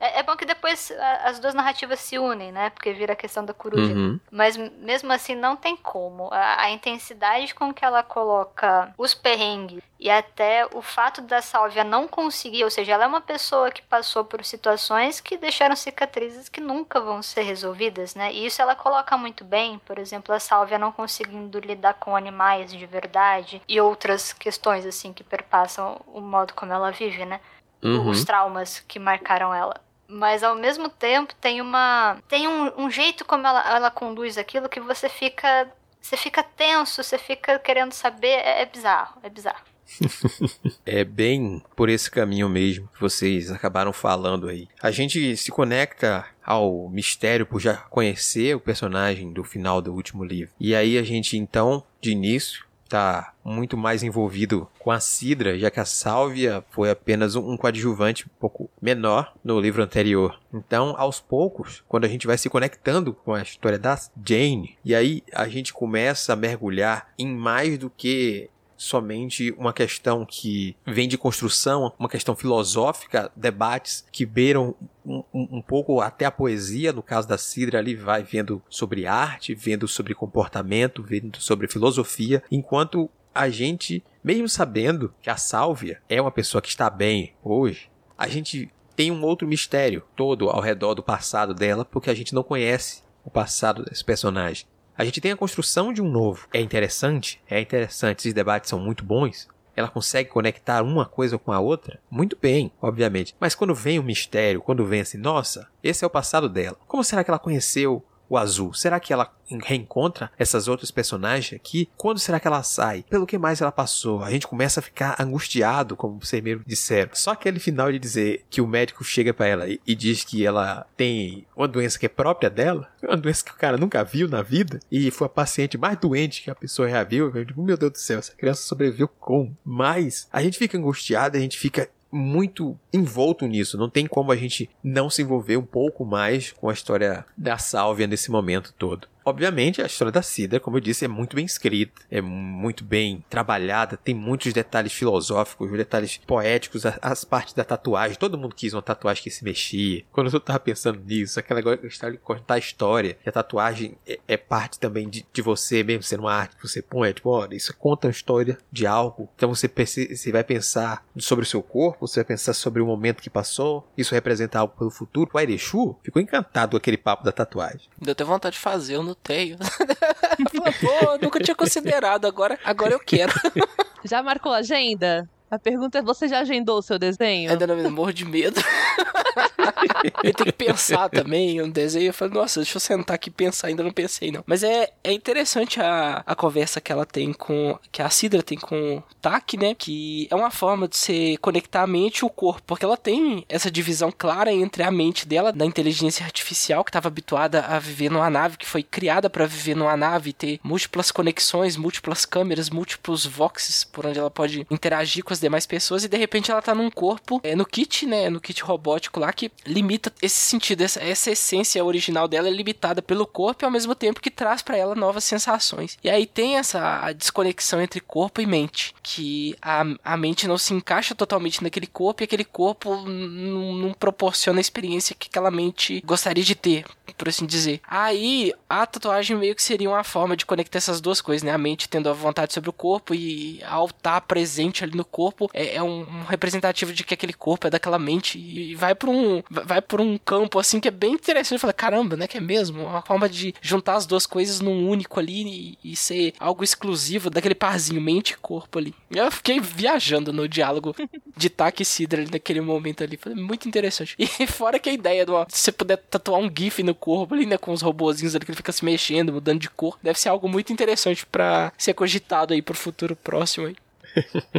[0.00, 0.92] É, é, bom que depois
[1.24, 2.70] as duas narrativas se unem, né?
[2.70, 3.92] Porque vira a questão da coruja.
[3.92, 4.20] Uhum.
[4.30, 6.28] Mas mesmo assim, não tem como.
[6.32, 11.84] A, a, intensidade com que ela coloca os perrengues e até o fato da Sálvia
[11.84, 16.48] não conseguir, ou seja, ela é uma pessoa que passou por situações que deixaram cicatrizes
[16.48, 18.32] que nunca vão ser resolvidas, né?
[18.32, 19.78] E isso ela coloca muito bem.
[19.86, 25.12] Por exemplo, a Sálvia não conseguindo lidar com animais de verdade e outras questões, assim,
[25.12, 27.40] que perpassam o modo como ela vive, né?
[27.82, 28.08] Uhum.
[28.08, 29.80] os traumas que marcaram ela.
[30.08, 32.18] Mas ao mesmo tempo tem uma.
[32.28, 35.70] Tem um, um jeito como ela, ela conduz aquilo que você fica.
[36.00, 38.28] Você fica tenso, você fica querendo saber.
[38.28, 39.72] É, é bizarro, é bizarro.
[40.86, 44.68] é bem por esse caminho mesmo que vocês acabaram falando aí.
[44.82, 50.24] A gente se conecta ao mistério por já conhecer o personagem do final do último
[50.24, 50.52] livro.
[50.58, 55.70] E aí a gente então, de início, está muito mais envolvido com a Sidra, já
[55.70, 60.38] que a Sálvia foi apenas um coadjuvante um pouco menor no livro anterior.
[60.52, 64.94] Então, aos poucos, quando a gente vai se conectando com a história da Jane, e
[64.94, 68.50] aí a gente começa a mergulhar em mais do que
[68.82, 74.74] somente uma questão que vem de construção, uma questão filosófica, debates que beiram
[75.06, 79.54] um, um, pouco até a poesia, no caso da Cidra ali vai vendo sobre arte,
[79.54, 86.20] vendo sobre comportamento, vendo sobre filosofia, enquanto a gente, mesmo sabendo que a Sálvia é
[86.20, 90.94] uma pessoa que está bem hoje, a gente tem um outro mistério todo ao redor
[90.94, 94.66] do passado dela, porque a gente não conhece o passado desse personagem.
[94.96, 96.46] A gente tem a construção de um novo.
[96.52, 97.40] É interessante?
[97.48, 98.20] É interessante.
[98.20, 99.48] Esses debates são muito bons.
[99.74, 101.98] Ela consegue conectar uma coisa com a outra?
[102.10, 103.34] Muito bem, obviamente.
[103.40, 106.76] Mas quando vem o mistério, quando vem assim, nossa, esse é o passado dela.
[106.86, 108.72] Como será que ela conheceu o azul?
[108.72, 109.32] Será que ela
[109.64, 111.88] reencontra essas outras personagens aqui?
[111.96, 113.04] Quando será que ela sai?
[113.08, 114.22] Pelo que mais ela passou?
[114.22, 117.10] A gente começa a ficar angustiado, como vocês mesmo disseram.
[117.14, 120.44] Só aquele final de dizer que o médico chega para ela e, e, diz que
[120.44, 124.28] ela tem uma doença que é própria dela, uma doença que o cara nunca viu
[124.28, 127.30] na vida, e foi a paciente mais doente que a pessoa já viu.
[127.34, 129.56] Eu digo, meu Deus do céu, essa criança sobreviveu como?
[129.64, 133.78] Mas a gente fica angustiado, a gente fica muito envolto nisso.
[133.78, 137.56] Não tem como a gente não se envolver um pouco mais com a história da
[137.56, 139.08] Sálvia nesse momento todo.
[139.24, 143.24] Obviamente, a história da Cida, como eu disse, é muito bem escrita, é muito bem
[143.30, 148.16] trabalhada, tem muitos detalhes filosóficos, detalhes poéticos, as, partes da tatuagem.
[148.16, 150.04] Todo mundo quis uma tatuagem que se mexia.
[150.12, 154.18] Quando eu tava pensando nisso, aquela história de contar a história, que a tatuagem é,
[154.26, 157.54] é parte também de, de, você, mesmo sendo uma arte que você põe, tipo, olha,
[157.54, 159.28] isso conta a história de algo.
[159.36, 163.22] Então você, você vai pensar sobre o seu corpo, você vai pensar sobre o momento
[163.22, 165.30] que passou, isso representa algo pelo futuro.
[165.32, 167.88] O Airechu ficou encantado com aquele papo da tatuagem.
[167.98, 169.58] Deu até vontade de fazer, eu não tenho.
[170.80, 173.32] Pô, nunca tinha considerado, agora, agora eu quero.
[174.04, 175.28] Já marcou a agenda?
[175.52, 177.50] A pergunta é: você já agendou o seu desenho?
[177.50, 178.58] Ainda não morro de medo.
[180.24, 182.06] eu tenho que pensar também um desenho.
[182.06, 183.68] Eu falei, nossa, deixa eu sentar aqui e pensar.
[183.68, 184.42] Ainda não pensei, não.
[184.46, 187.78] Mas é, é interessante a, a conversa que ela tem com.
[187.90, 189.74] que a Sidra tem com o Tak, né?
[189.74, 192.62] Que é uma forma de se conectar a mente e o corpo.
[192.66, 197.08] Porque ela tem essa divisão clara entre a mente dela, da inteligência artificial, que estava
[197.08, 201.76] habituada a viver numa nave, que foi criada para viver numa nave, ter múltiplas conexões,
[201.76, 206.04] múltiplas câmeras, múltiplos voxes por onde ela pode interagir com as demais pessoas.
[206.04, 208.30] E de repente ela tá num corpo, é, no kit, né?
[208.30, 213.02] No kit robótico lá, que limita esse sentido, essa, essa essência original dela é limitada
[213.02, 215.98] pelo corpo e ao mesmo tempo que traz para ela novas sensações.
[216.02, 220.74] E aí tem essa desconexão entre corpo e mente, que a, a mente não se
[220.74, 226.44] encaixa totalmente naquele corpo e aquele corpo não proporciona a experiência que aquela mente gostaria
[226.44, 226.84] de ter,
[227.16, 227.80] por assim dizer.
[227.86, 231.52] Aí a tatuagem meio que seria uma forma de conectar essas duas coisas, né?
[231.52, 235.31] A mente tendo a vontade sobre o corpo e ao estar presente ali no corpo
[235.52, 239.10] é, é um, um representativo de que aquele corpo é daquela mente e vai para
[239.10, 241.60] um vai por um campo assim que é bem interessante.
[241.60, 242.26] Fala, caramba, né?
[242.26, 242.82] Que é mesmo?
[242.82, 247.30] Uma forma de juntar as duas coisas num único ali e, e ser algo exclusivo
[247.30, 248.94] daquele parzinho, mente e corpo ali.
[249.10, 250.94] Eu fiquei viajando no diálogo
[251.36, 253.16] de Taki Sidra naquele momento ali.
[253.16, 254.14] Foi muito interessante.
[254.18, 257.56] E fora que a ideia de você poder tatuar um GIF no corpo ali, né?
[257.56, 259.98] Com os robozinhos ali que ele fica se mexendo, mudando de cor.
[260.02, 263.76] Deve ser algo muito interessante para ser cogitado aí pro futuro próximo aí.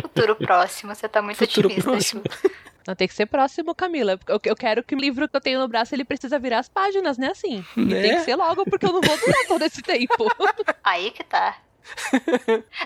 [0.01, 1.91] Futuro próximo, você tá muito futuro otimista.
[1.91, 2.23] Próximo.
[2.85, 4.19] Não tem que ser próximo, Camila.
[4.27, 6.67] Eu, eu quero que o livro que eu tenho no braço ele precisa virar as
[6.67, 7.29] páginas, né?
[7.31, 7.65] Assim.
[7.77, 8.01] Né?
[8.01, 10.27] Tem que ser logo, porque eu não vou durar todo esse tempo.
[10.83, 11.57] Aí que tá.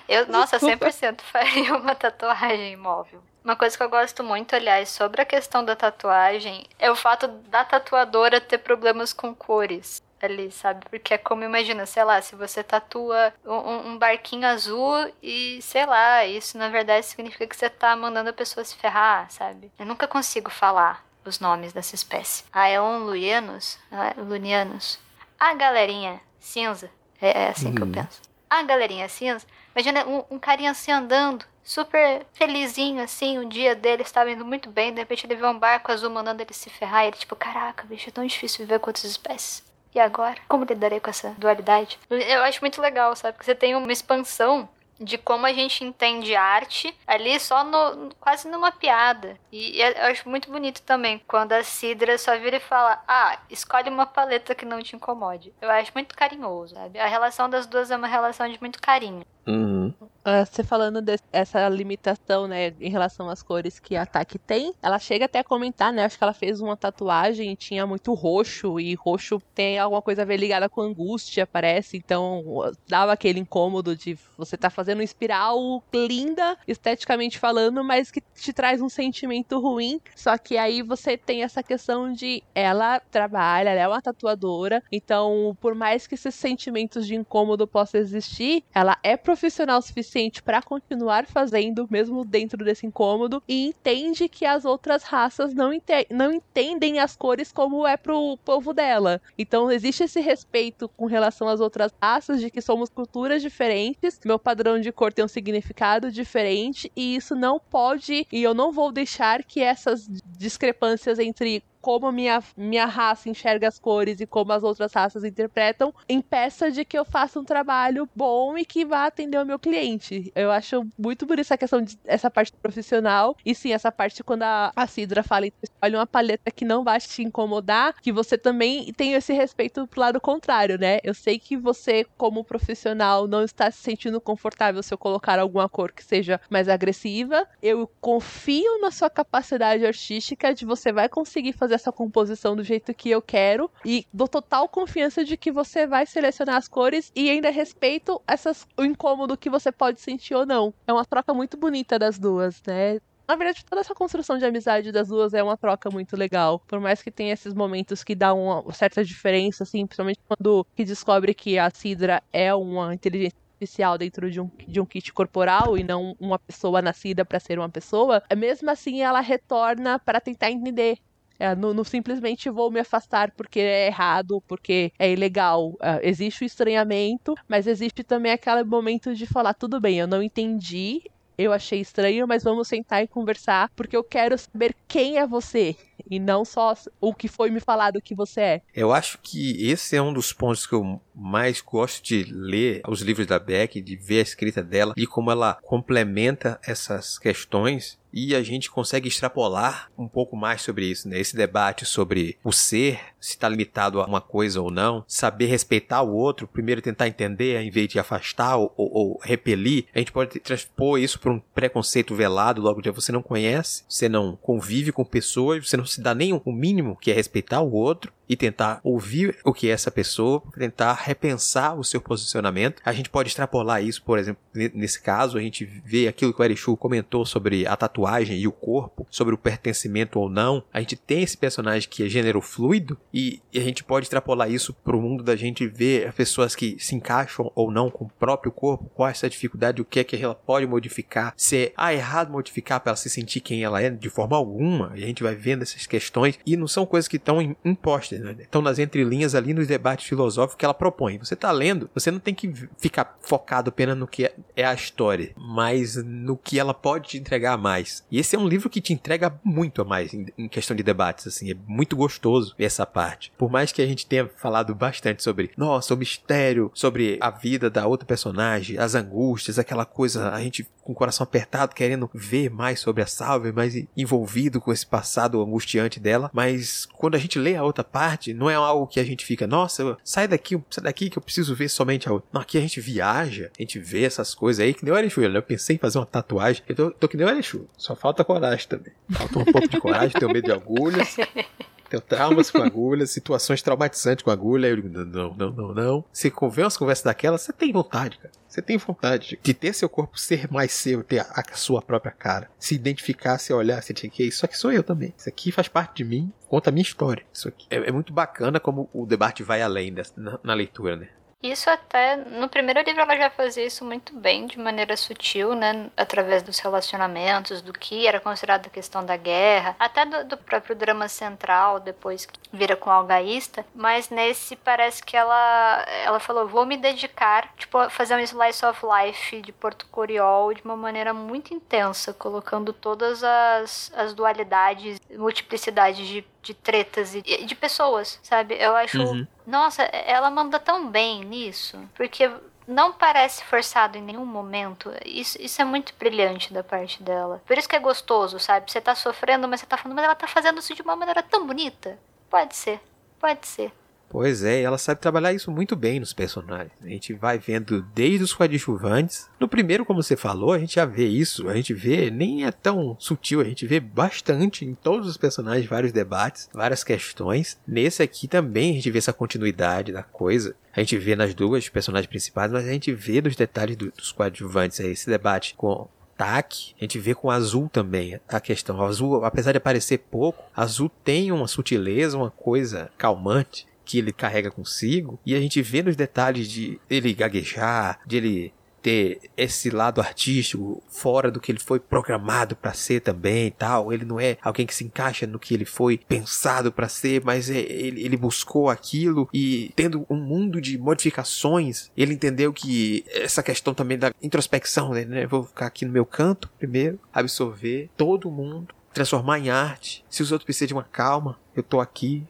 [0.08, 3.24] Eu, nossa, 100% faria uma tatuagem móvel.
[3.44, 7.28] Uma coisa que eu gosto muito, aliás, sobre a questão da tatuagem é o fato
[7.50, 10.86] da tatuadora ter problemas com cores ali, sabe?
[10.90, 15.86] Porque é como imagina, sei lá, se você tatua um, um, barquinho azul e sei
[15.86, 19.72] lá, isso na verdade significa que você tá mandando a pessoa se ferrar, sabe?
[19.78, 22.44] Eu nunca consigo falar os nomes dessa espécie.
[22.54, 23.78] Aeon Luianos,
[24.18, 25.00] Lunianos.
[25.40, 26.90] A galerinha cinza,
[27.22, 27.76] é, é assim uhum.
[27.76, 27.92] que eu uhum.
[27.92, 28.22] penso.
[28.50, 34.02] A galerinha cinza, imagina um, um carinha assim andando, super felizinho assim, um dia dele
[34.02, 37.04] estava indo muito bem, de repente ele vê um barco azul mandando ele se ferrar,
[37.04, 39.67] e ele tipo, caraca, bicho, é tão difícil viver com outras espécies.
[39.98, 40.38] E agora?
[40.48, 41.98] Como lidarei com essa dualidade?
[42.08, 43.34] Eu acho muito legal, sabe?
[43.34, 48.48] Porque você tem uma expansão de como a gente entende arte ali só no, quase
[48.48, 49.40] numa piada.
[49.52, 53.90] E eu acho muito bonito também quando a Sidra só vira e fala: Ah, escolhe
[53.90, 55.52] uma paleta que não te incomode.
[55.60, 57.00] Eu acho muito carinhoso, sabe?
[57.00, 59.26] A relação das duas é uma relação de muito carinho.
[59.48, 59.94] Uhum.
[60.28, 65.00] Uh, você falando dessa limitação, né, em relação às cores que a Taki tem, ela
[65.00, 68.78] chega até a comentar, né, acho que ela fez uma tatuagem e tinha muito roxo,
[68.78, 72.44] e roxo tem alguma coisa a ver ligada com angústia, parece, então
[72.90, 78.52] dava aquele incômodo de você tá fazendo uma espiral linda, esteticamente falando, mas que te
[78.52, 83.82] traz um sentimento ruim, só que aí você tem essa questão de ela trabalha, ela
[83.82, 89.16] é uma tatuadora, então por mais que esses sentimentos de incômodo possam existir, ela é
[89.16, 95.04] profissional profissional suficiente para continuar fazendo, mesmo dentro desse incômodo, e entende que as outras
[95.04, 99.22] raças não, ente não entendem as cores como é pro povo dela.
[99.38, 104.40] Então existe esse respeito com relação às outras raças, de que somos culturas diferentes, meu
[104.40, 108.92] padrão de cor tem um significado diferente, e isso não pode, e eu não vou
[108.92, 114.62] deixar que essas discrepâncias entre como minha, minha raça enxerga as cores e como as
[114.62, 119.38] outras raças interpretam, impeça de que eu faça um trabalho bom e que vá atender
[119.38, 120.30] o meu cliente.
[120.36, 123.38] Eu acho muito bonita essa questão de essa parte profissional.
[123.46, 125.48] E sim, essa parte quando a, a Sidra fala,
[125.82, 130.02] olha uma paleta que não vai te incomodar, que você também tem esse respeito pro
[130.02, 131.00] lado contrário, né?
[131.06, 135.70] Eu sei que você, como profissional, não está se sentindo confortável se eu colocar alguma
[135.70, 137.48] cor que seja mais agressiva.
[137.64, 142.94] Eu confio na sua capacidade artística de você vai conseguir fazer essa composição do jeito
[142.94, 147.30] que eu quero e dou total confiança de que você vai selecionar as cores e
[147.30, 150.74] ainda respeito essas, o incômodo que você pode sentir ou não.
[150.86, 153.00] É uma troca muito bonita das duas, né?
[153.28, 156.60] Na verdade, toda essa construção de amizade das duas é uma troca muito legal.
[156.66, 160.86] Por mais que tenha esses momentos que dá uma certa diferença, assim, principalmente quando que
[160.86, 165.78] descobre que a Sidra é uma inteligência artificial dentro de um, de um kit corporal
[165.78, 170.50] e não uma pessoa nascida para ser uma pessoa, mesmo assim ela retorna para tentar
[170.50, 170.98] entender
[171.40, 175.76] é, não, simplesmente vou me afastar porque é errado, porque é ilegal.
[175.82, 180.22] É, existe o estranhamento, mas existe também aquele momento de falar: tudo bem, eu não
[180.24, 181.02] entendi,
[181.38, 185.76] eu achei estranho, mas vamos sentar e conversar, porque eu quero saber quem é você
[186.10, 188.62] e não só o que foi me falado que você é.
[188.74, 193.02] Eu acho que esse é um dos pontos que eu mais gosto de ler os
[193.02, 198.34] livros da Beck, de ver a escrita dela e como ela complementa essas questões e
[198.34, 201.20] a gente consegue extrapolar um pouco mais sobre isso, né?
[201.20, 206.02] Esse debate sobre o ser, se está limitado a uma coisa ou não, saber respeitar
[206.02, 210.12] o outro, primeiro tentar entender, em vez de afastar ou, ou, ou repelir, a gente
[210.12, 214.92] pode transpor isso para um preconceito velado, logo de você não conhece, você não convive
[214.92, 218.36] com pessoas, você não se dá nem o mínimo que é respeitar o outro, e
[218.36, 222.82] tentar ouvir o que é essa pessoa, tentar repensar o seu posicionamento.
[222.86, 224.42] A gente pode extrapolar isso, por exemplo,
[224.74, 228.52] nesse caso, a gente vê aquilo que o Erichu comentou sobre a tatuagem e o
[228.52, 230.64] corpo, sobre o pertencimento ou não.
[230.74, 234.72] A gente tem esse personagem que é gênero fluido e, a gente pode extrapolar isso
[234.72, 238.52] para o mundo da gente ver pessoas que se encaixam ou não com o próprio
[238.52, 241.94] corpo, qual é essa dificuldade, o que é que ela pode modificar, se é ah,
[241.94, 244.92] errado modificar para ela se sentir quem ela é de forma alguma.
[244.96, 248.17] E a gente vai vendo essas questões e não são coisas que estão impostas?
[248.40, 251.18] Estão nas entrelinhas ali nos debates filosóficos que ela propõe.
[251.18, 255.32] Você está lendo, você não tem que ficar focado apenas no que é a história,
[255.36, 258.04] mas no que ela pode te entregar mais.
[258.12, 260.84] E esse é um livro que te entrega muito a mais em, em questão de
[260.84, 263.32] debates, assim, é muito gostoso essa parte.
[263.38, 267.70] Por mais que a gente tenha falado bastante sobre, nossa, o mistério, sobre a vida
[267.70, 272.50] da outra personagem, as angústias, aquela coisa, a gente com o coração apertado, querendo ver
[272.50, 277.38] mais sobre a Salve, mais envolvido com esse passado angustiante dela, mas quando a gente
[277.38, 280.60] lê a outra parte, parte, não é algo que a gente fica, nossa, sai daqui,
[280.70, 282.30] sai daqui que eu preciso ver somente a outra.
[282.32, 285.22] Não, aqui a gente viaja, a gente vê essas coisas aí, que nem o Erechu,
[285.22, 288.24] eu pensei em fazer uma tatuagem, eu tô, tô que nem o Erechu, só falta
[288.24, 288.94] coragem também.
[289.12, 291.18] Falta um pouco de coragem, tenho medo de agulhas.
[291.90, 294.68] Tenho traumas com agulhas, situações traumatizantes com agulha.
[294.68, 296.06] Eu digo, não, não, não, não.
[296.12, 298.32] Se convém umas conversas daquelas, você tem vontade, cara.
[298.48, 302.12] Você tem vontade de ter seu corpo ser mais seu, ter a, a sua própria
[302.12, 302.50] cara.
[302.58, 305.14] Se identificar, se olhar, se que isso aqui sou eu também.
[305.18, 307.24] Isso aqui faz parte de mim, conta a minha história.
[307.34, 307.68] Isso aqui.
[307.70, 311.10] É, é muito bacana como o debate vai além dessa, na, na leitura, né?
[311.42, 315.88] Isso até no primeiro livro ela já fazia isso muito bem, de maneira sutil, né?
[315.96, 320.76] Através dos relacionamentos, do que era considerado a questão da guerra, até do, do próprio
[320.76, 323.64] drama central, depois que vira com algaísta.
[323.76, 328.84] Mas nesse parece que ela ela falou: vou me dedicar, tipo, fazer um slice of
[328.84, 336.08] life de Porto Coriol de uma maneira muito intensa, colocando todas as, as dualidades, multiplicidades
[336.08, 338.56] de de tretas e de pessoas, sabe?
[338.58, 339.02] Eu acho.
[339.02, 339.28] Uhum.
[339.46, 341.78] Nossa, ela manda tão bem nisso.
[341.94, 342.32] Porque
[342.66, 344.92] não parece forçado em nenhum momento.
[345.06, 347.42] Isso, isso é muito brilhante da parte dela.
[347.46, 348.72] Por isso que é gostoso, sabe?
[348.72, 351.22] Você tá sofrendo, mas você tá falando, mas ela tá fazendo isso de uma maneira
[351.22, 352.00] tão bonita.
[352.30, 352.80] Pode ser,
[353.20, 353.72] pode ser.
[354.10, 356.72] Pois é, ela sabe trabalhar isso muito bem nos personagens.
[356.82, 359.30] A gente vai vendo desde os coadjuvantes.
[359.40, 361.50] No primeiro, como você falou, a gente já vê isso.
[361.50, 365.70] A gente vê, nem é tão sutil, a gente vê bastante em todos os personagens,
[365.70, 367.60] vários debates, várias questões.
[367.68, 370.56] Nesse aqui também a gente vê essa continuidade da coisa.
[370.74, 374.12] A gente vê nas duas personagens principais, mas a gente vê dos detalhes do, dos
[374.12, 375.88] coadjuvantes aí, esse debate com
[376.18, 378.80] TAC, a gente vê com Azul também a questão.
[378.80, 384.12] O Azul, apesar de aparecer pouco, Azul tem uma sutileza, uma coisa calmante que ele
[384.12, 389.70] carrega consigo, e a gente vê nos detalhes de ele gaguejar, de ele ter esse
[389.70, 393.92] lado artístico fora do que ele foi programado para ser também e tal.
[393.92, 397.50] Ele não é alguém que se encaixa no que ele foi pensado para ser, mas
[397.50, 403.44] é, ele, ele buscou aquilo e tendo um mundo de modificações, ele entendeu que essa
[403.44, 405.26] questão também da introspecção, né?
[405.26, 410.06] Vou ficar aqui no meu canto primeiro, absorver todo mundo, transformar em arte.
[410.10, 412.26] Se os outros precisam de uma calma, eu tô aqui.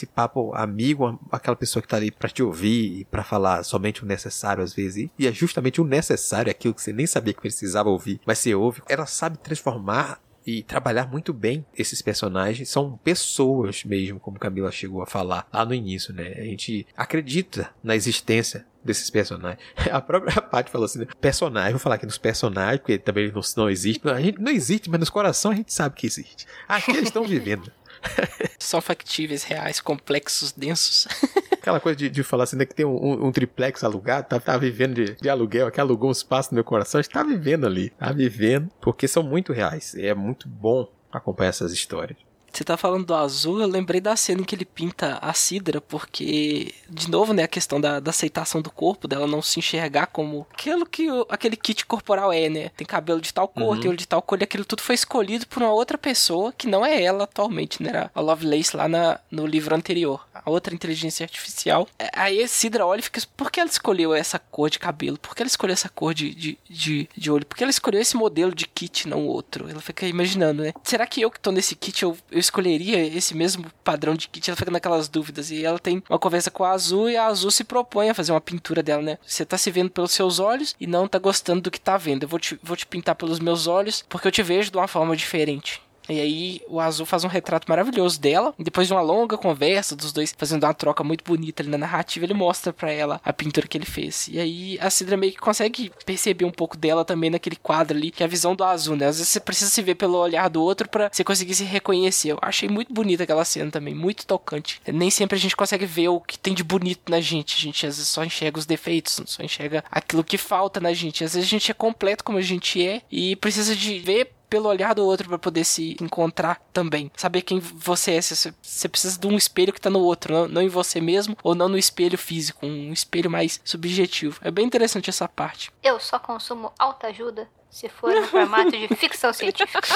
[0.00, 4.02] Esse papo amigo, aquela pessoa que tá ali para te ouvir e para falar somente
[4.02, 5.10] o necessário às vezes.
[5.18, 8.54] E é justamente o necessário, aquilo que você nem sabia que precisava ouvir, mas você
[8.54, 8.82] ouve.
[8.88, 12.70] Ela sabe transformar e trabalhar muito bem esses personagens.
[12.70, 16.32] São pessoas mesmo, como Camila chegou a falar lá no início, né?
[16.38, 19.60] A gente acredita na existência desses personagens.
[19.92, 21.06] A própria Paty falou assim, né?
[21.20, 24.08] personagem, vou falar aqui nos personagens, porque também não, não existe.
[24.08, 26.46] A gente não existe, mas nos corações a gente sabe que existe.
[26.66, 27.70] Aqui eles estão vivendo.
[28.58, 31.06] São factíveis, reais, complexos, densos.
[31.52, 34.40] Aquela coisa de, de falar assim, né, que tem um, um, um triplex alugado, tá,
[34.40, 37.90] tá vivendo de, de aluguel, que alugou um espaço no meu coração, está vivendo ali.
[37.90, 39.94] Tá vivendo, porque são muito reais.
[39.94, 42.18] É muito bom acompanhar essas histórias.
[42.52, 45.80] Você tá falando do azul, eu lembrei da cena em que ele pinta a Sidra,
[45.80, 50.06] porque, de novo, né, a questão da, da aceitação do corpo, dela não se enxergar
[50.06, 52.70] como aquilo que o, aquele kit corporal é, né?
[52.76, 53.80] Tem cabelo de tal cor, uhum.
[53.80, 56.66] tem olho de tal cor, e aquilo tudo foi escolhido por uma outra pessoa que
[56.66, 57.90] não é ela atualmente, né?
[57.90, 61.88] Era a Lovelace lá na, no livro anterior, a outra inteligência artificial.
[61.98, 65.18] É, aí a Sidra olha e fica, por que ela escolheu essa cor de cabelo?
[65.18, 67.46] Por que ela escolheu essa cor de, de, de, de olho?
[67.46, 69.68] Por que ela escolheu esse modelo de kit, não outro?
[69.68, 70.72] Ela fica imaginando, né?
[70.82, 74.50] Será que eu que tô nesse kit, eu, eu escolheria esse mesmo padrão de kit?
[74.50, 75.50] Ela fica naquelas dúvidas.
[75.50, 78.32] E ela tem uma conversa com a Azul e a Azul se propõe a fazer
[78.32, 79.18] uma pintura dela, né?
[79.24, 82.24] Você tá se vendo pelos seus olhos e não tá gostando do que tá vendo.
[82.24, 84.88] Eu vou te, vou te pintar pelos meus olhos porque eu te vejo de uma
[84.88, 85.82] forma diferente.
[86.10, 88.54] E aí o Azul faz um retrato maravilhoso dela.
[88.58, 92.24] Depois de uma longa conversa dos dois fazendo uma troca muito bonita ali na narrativa,
[92.24, 94.28] ele mostra para ela a pintura que ele fez.
[94.28, 98.10] E aí a Cidra meio que consegue perceber um pouco dela também naquele quadro ali,
[98.10, 99.06] que é a visão do Azul, né?
[99.06, 102.32] Às vezes você precisa se ver pelo olhar do outro para você conseguir se reconhecer.
[102.32, 104.80] Eu achei muito bonita aquela cena também, muito tocante.
[104.86, 107.56] Nem sempre a gente consegue ver o que tem de bonito na gente.
[107.56, 111.24] A gente às vezes só enxerga os defeitos, só enxerga aquilo que falta na gente.
[111.24, 114.68] Às vezes a gente é completo como a gente é e precisa de ver pelo
[114.68, 117.10] olhar do outro para poder se encontrar também.
[117.16, 118.20] Saber quem você é.
[118.20, 121.54] Você precisa de um espelho que tá no outro, não, não em você mesmo ou
[121.54, 124.40] não no espelho físico, um espelho mais subjetivo.
[124.42, 125.70] É bem interessante essa parte.
[125.82, 129.80] Eu só consumo alta ajuda se for no formato de ficção científica.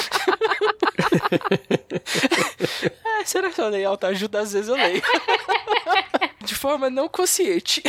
[3.19, 4.39] é, será que eu leio alta ajuda?
[4.39, 5.03] Às vezes eu leio.
[6.45, 7.83] de forma não consciente.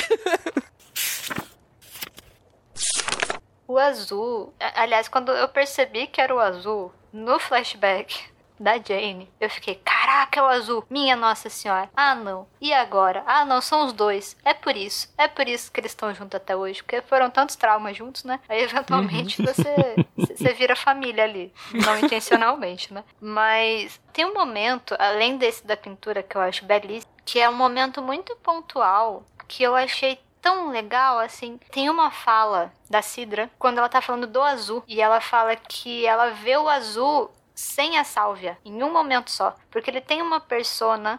[3.66, 4.54] O azul.
[4.74, 8.14] Aliás, quando eu percebi que era o azul no flashback
[8.58, 11.90] da Jane, eu fiquei, caraca, é o azul, minha nossa senhora.
[11.94, 12.46] Ah, não.
[12.60, 13.22] E agora?
[13.26, 14.36] Ah, não, são os dois.
[14.44, 15.12] É por isso.
[15.18, 18.40] É por isso que eles estão juntos até hoje, porque foram tantos traumas juntos, né?
[18.48, 19.46] Aí eventualmente uhum.
[19.46, 23.04] você você vira família ali, não intencionalmente, né?
[23.20, 27.54] Mas tem um momento, além desse da pintura que eu acho belíssimo, que é um
[27.54, 31.59] momento muito pontual que eu achei tão legal, assim.
[31.72, 34.84] Tem uma fala da Sidra quando ela tá falando do azul.
[34.86, 39.57] E ela fala que ela vê o azul sem a sálvia, em um momento só.
[39.68, 41.18] Porque ele tem uma persona.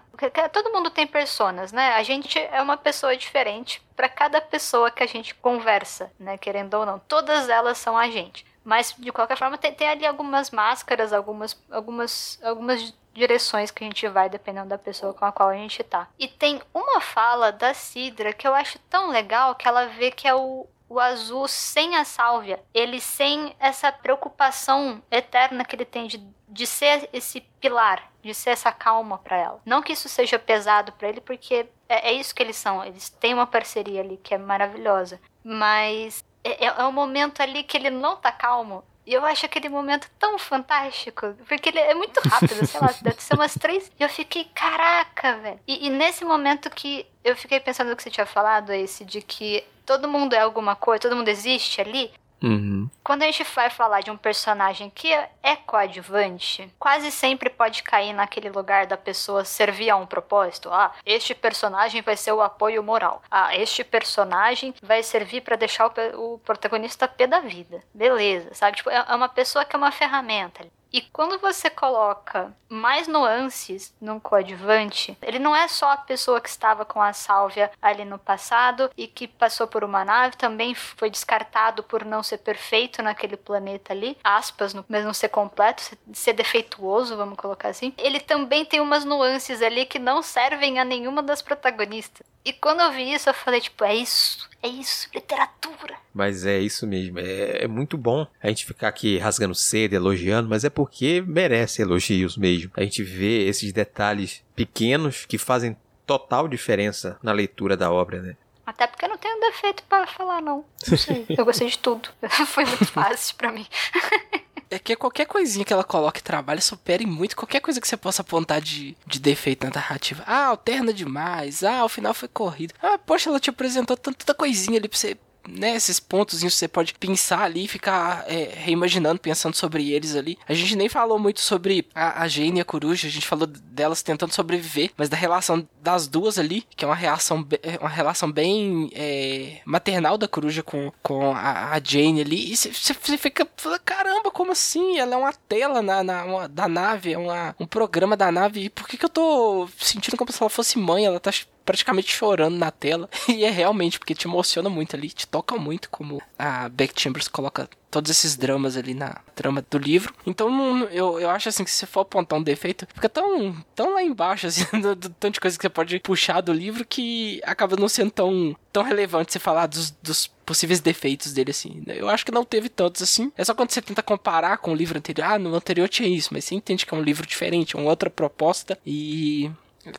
[0.54, 1.90] Todo mundo tem personas, né?
[1.96, 6.38] A gente é uma pessoa diferente para cada pessoa que a gente conversa, né?
[6.38, 6.98] Querendo ou não.
[7.00, 8.46] Todas elas são a gente.
[8.64, 13.88] Mas, de qualquer forma, tem, tem ali algumas máscaras, algumas, algumas, algumas direções que a
[13.88, 16.08] gente vai, dependendo da pessoa com a qual a gente tá.
[16.20, 20.28] E tem uma fala da Sidra que eu acho tão legal que ela vê que
[20.28, 26.06] é o, o azul sem a sálvia, ele sem essa preocupação eterna que ele tem
[26.08, 29.62] de, de ser esse pilar, de ser essa calma para ela.
[29.66, 33.10] Não que isso seja pesado para ele, porque é, é, isso que eles são, eles
[33.10, 37.76] têm uma parceria ali que é maravilhosa, mas é, é, é um momento ali que
[37.76, 38.84] ele não tá calmo.
[39.08, 43.24] E eu acho aquele momento tão fantástico, porque ele é muito rápido, sei lá, deve
[43.24, 43.90] ser umas três.
[43.98, 45.60] E eu fiquei, caraca, velho.
[45.66, 49.22] E, e, nesse momento que eu fiquei pensando no que você tinha falado, esse de
[49.22, 52.12] que todo mundo é alguma coisa, todo mundo existe ali.
[52.42, 52.90] Uhum.
[53.04, 58.14] Quando a gente vai falar de um personagem que é coadjuvante, quase sempre pode cair
[58.14, 60.70] naquele lugar da pessoa servir a um propósito.
[60.72, 63.22] Ah, este personagem vai ser o apoio moral.
[63.30, 67.82] Ah, este personagem vai servir para deixar o, o, protagonista pé da vida.
[67.94, 68.78] Beleza, sabe?
[68.78, 70.66] Tipo, é, é uma pessoa que é uma ferramenta.
[70.92, 76.50] E quando você coloca mais nuances num coadjuvante, ele não é só a pessoa que
[76.50, 81.10] estava com a sálvia ali no passado e que passou por uma nave, também foi
[81.10, 85.84] descartado por não ser perfeito naquele planeta ali, aspas, mas não ser completo,
[86.14, 87.94] ser defeituoso, vamos colocar assim.
[87.98, 92.26] Ele também tem umas nuances ali que não servem a nenhuma das protagonistas.
[92.48, 95.98] E quando eu vi isso, eu falei, tipo, é isso, é isso, literatura.
[96.14, 100.48] Mas é isso mesmo, é, é muito bom a gente ficar aqui rasgando cedo, elogiando,
[100.48, 102.72] mas é porque merece elogios mesmo.
[102.78, 105.76] A gente vê esses detalhes pequenos que fazem
[106.06, 108.38] total diferença na leitura da obra, né?
[108.66, 110.64] Até porque eu não tenho defeito para falar, não.
[110.88, 111.26] Não sei.
[111.28, 112.08] Eu gostei de tudo.
[112.48, 113.68] Foi muito fácil para mim.
[114.70, 118.22] É que qualquer coisinha que ela coloque trabalho supere muito qualquer coisa que você possa
[118.22, 120.24] apontar de, de defeito na narrativa.
[120.26, 121.64] Ah, alterna demais.
[121.64, 122.74] Ah, o final foi corrido.
[122.82, 126.94] Ah, poxa, ela te apresentou tanta coisinha ali pra você né, esses pontos você pode
[126.96, 130.38] pensar ali e ficar é, reimaginando, pensando sobre eles ali.
[130.48, 133.48] A gente nem falou muito sobre a, a Jane e a coruja, a gente falou
[133.48, 137.88] delas tentando sobreviver, mas da relação das duas ali, que é uma relação, é uma
[137.88, 143.48] relação bem é, maternal da coruja com, com a, a Jane ali, e você fica,
[143.86, 145.00] caramba, como assim?
[145.00, 148.66] Ela é uma tela na, na uma, da nave, é uma, um programa da nave,
[148.66, 151.06] e por que, que eu tô sentindo como se ela fosse mãe?
[151.06, 151.32] Ela tá
[151.64, 153.10] praticamente chorando na tela.
[153.30, 157.28] E é realmente, porque te emociona muito ali, te toca muito, como a Beck Chambers
[157.28, 160.14] coloca todos esses dramas ali na trama do livro.
[160.26, 164.04] Então eu, eu acho assim que se for apontar um defeito, fica tão, tão lá
[164.04, 167.76] embaixo, assim, do, do tanto de coisa que você pode puxar do livro que acaba
[167.76, 171.84] não sendo tão, tão relevante você falar dos, dos possíveis defeitos dele, assim.
[171.88, 173.32] Eu acho que não teve tantos assim.
[173.38, 175.26] É só quando você tenta comparar com o livro anterior.
[175.26, 178.10] Ah, no anterior tinha isso, mas você entende que é um livro diferente, uma outra
[178.10, 178.78] proposta.
[178.86, 179.52] E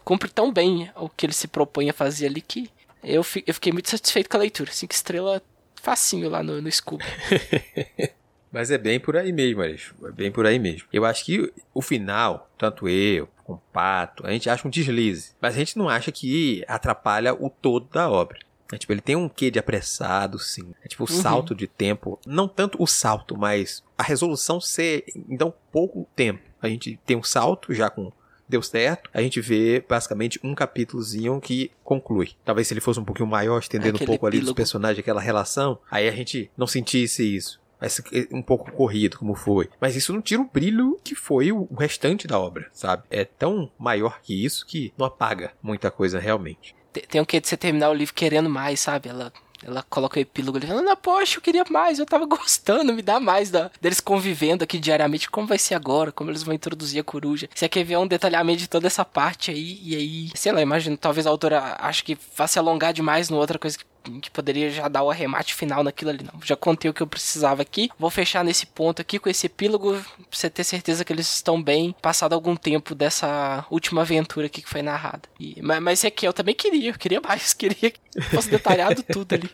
[0.05, 2.71] cumpre tão bem o que ele se propõe a fazer ali que
[3.03, 4.73] eu, eu fiquei muito satisfeito com a leitura.
[4.73, 5.41] Cinco estrelas
[5.81, 7.05] facinho lá no, no Scooby.
[8.51, 9.93] Mas é bem por aí mesmo, Alex.
[10.05, 10.89] É bem por aí mesmo.
[10.93, 15.35] Eu acho que o final, tanto eu, com o Pato, a gente acha um deslize.
[15.41, 18.39] Mas a gente não acha que atrapalha o todo da obra.
[18.73, 20.75] É, tipo, ele tem um quê de apressado, sim.
[20.85, 21.23] É tipo o uhum.
[21.23, 22.19] salto de tempo.
[22.27, 26.43] Não tanto o salto, mas a resolução ser então pouco tempo.
[26.61, 28.13] A gente tem um salto já com
[28.49, 32.31] deu certo, a gente vê basicamente um capítulozinho que conclui.
[32.45, 35.21] Talvez se ele fosse um pouquinho maior, estendendo Aquele um pouco ali dos personagens, aquela
[35.21, 39.69] relação, aí a gente não sentisse isso ser um pouco corrido, como foi.
[39.81, 43.05] Mas isso não tira o brilho que foi o restante da obra, sabe?
[43.11, 46.75] É tão maior que isso que não apaga muita coisa realmente.
[47.09, 49.09] Tem o que de você terminar o livro querendo mais, sabe?
[49.09, 49.33] Ela
[49.65, 53.19] ela coloca o epílogo ali, falando, poxa, eu queria mais, eu tava gostando, me dá
[53.19, 57.05] mais da, deles convivendo aqui diariamente, como vai ser agora, como eles vão introduzir a
[57.05, 57.49] coruja.
[57.55, 60.97] Você quer ver um detalhamento de toda essa parte aí, e aí, sei lá, imagino,
[60.97, 63.85] talvez a autora ache que faça alongar demais no outra coisa que
[64.21, 66.25] que poderia já dar o arremate final naquilo ali.
[66.25, 67.91] Não, já contei o que eu precisava aqui.
[67.99, 71.63] Vou fechar nesse ponto aqui com esse epílogo, pra você ter certeza que eles estão
[71.63, 75.23] bem, passado algum tempo dessa última aventura aqui que foi narrada.
[75.39, 78.01] E, mas, mas esse aqui eu também queria, eu queria mais, queria que
[78.31, 79.51] fosse detalhado tudo ali.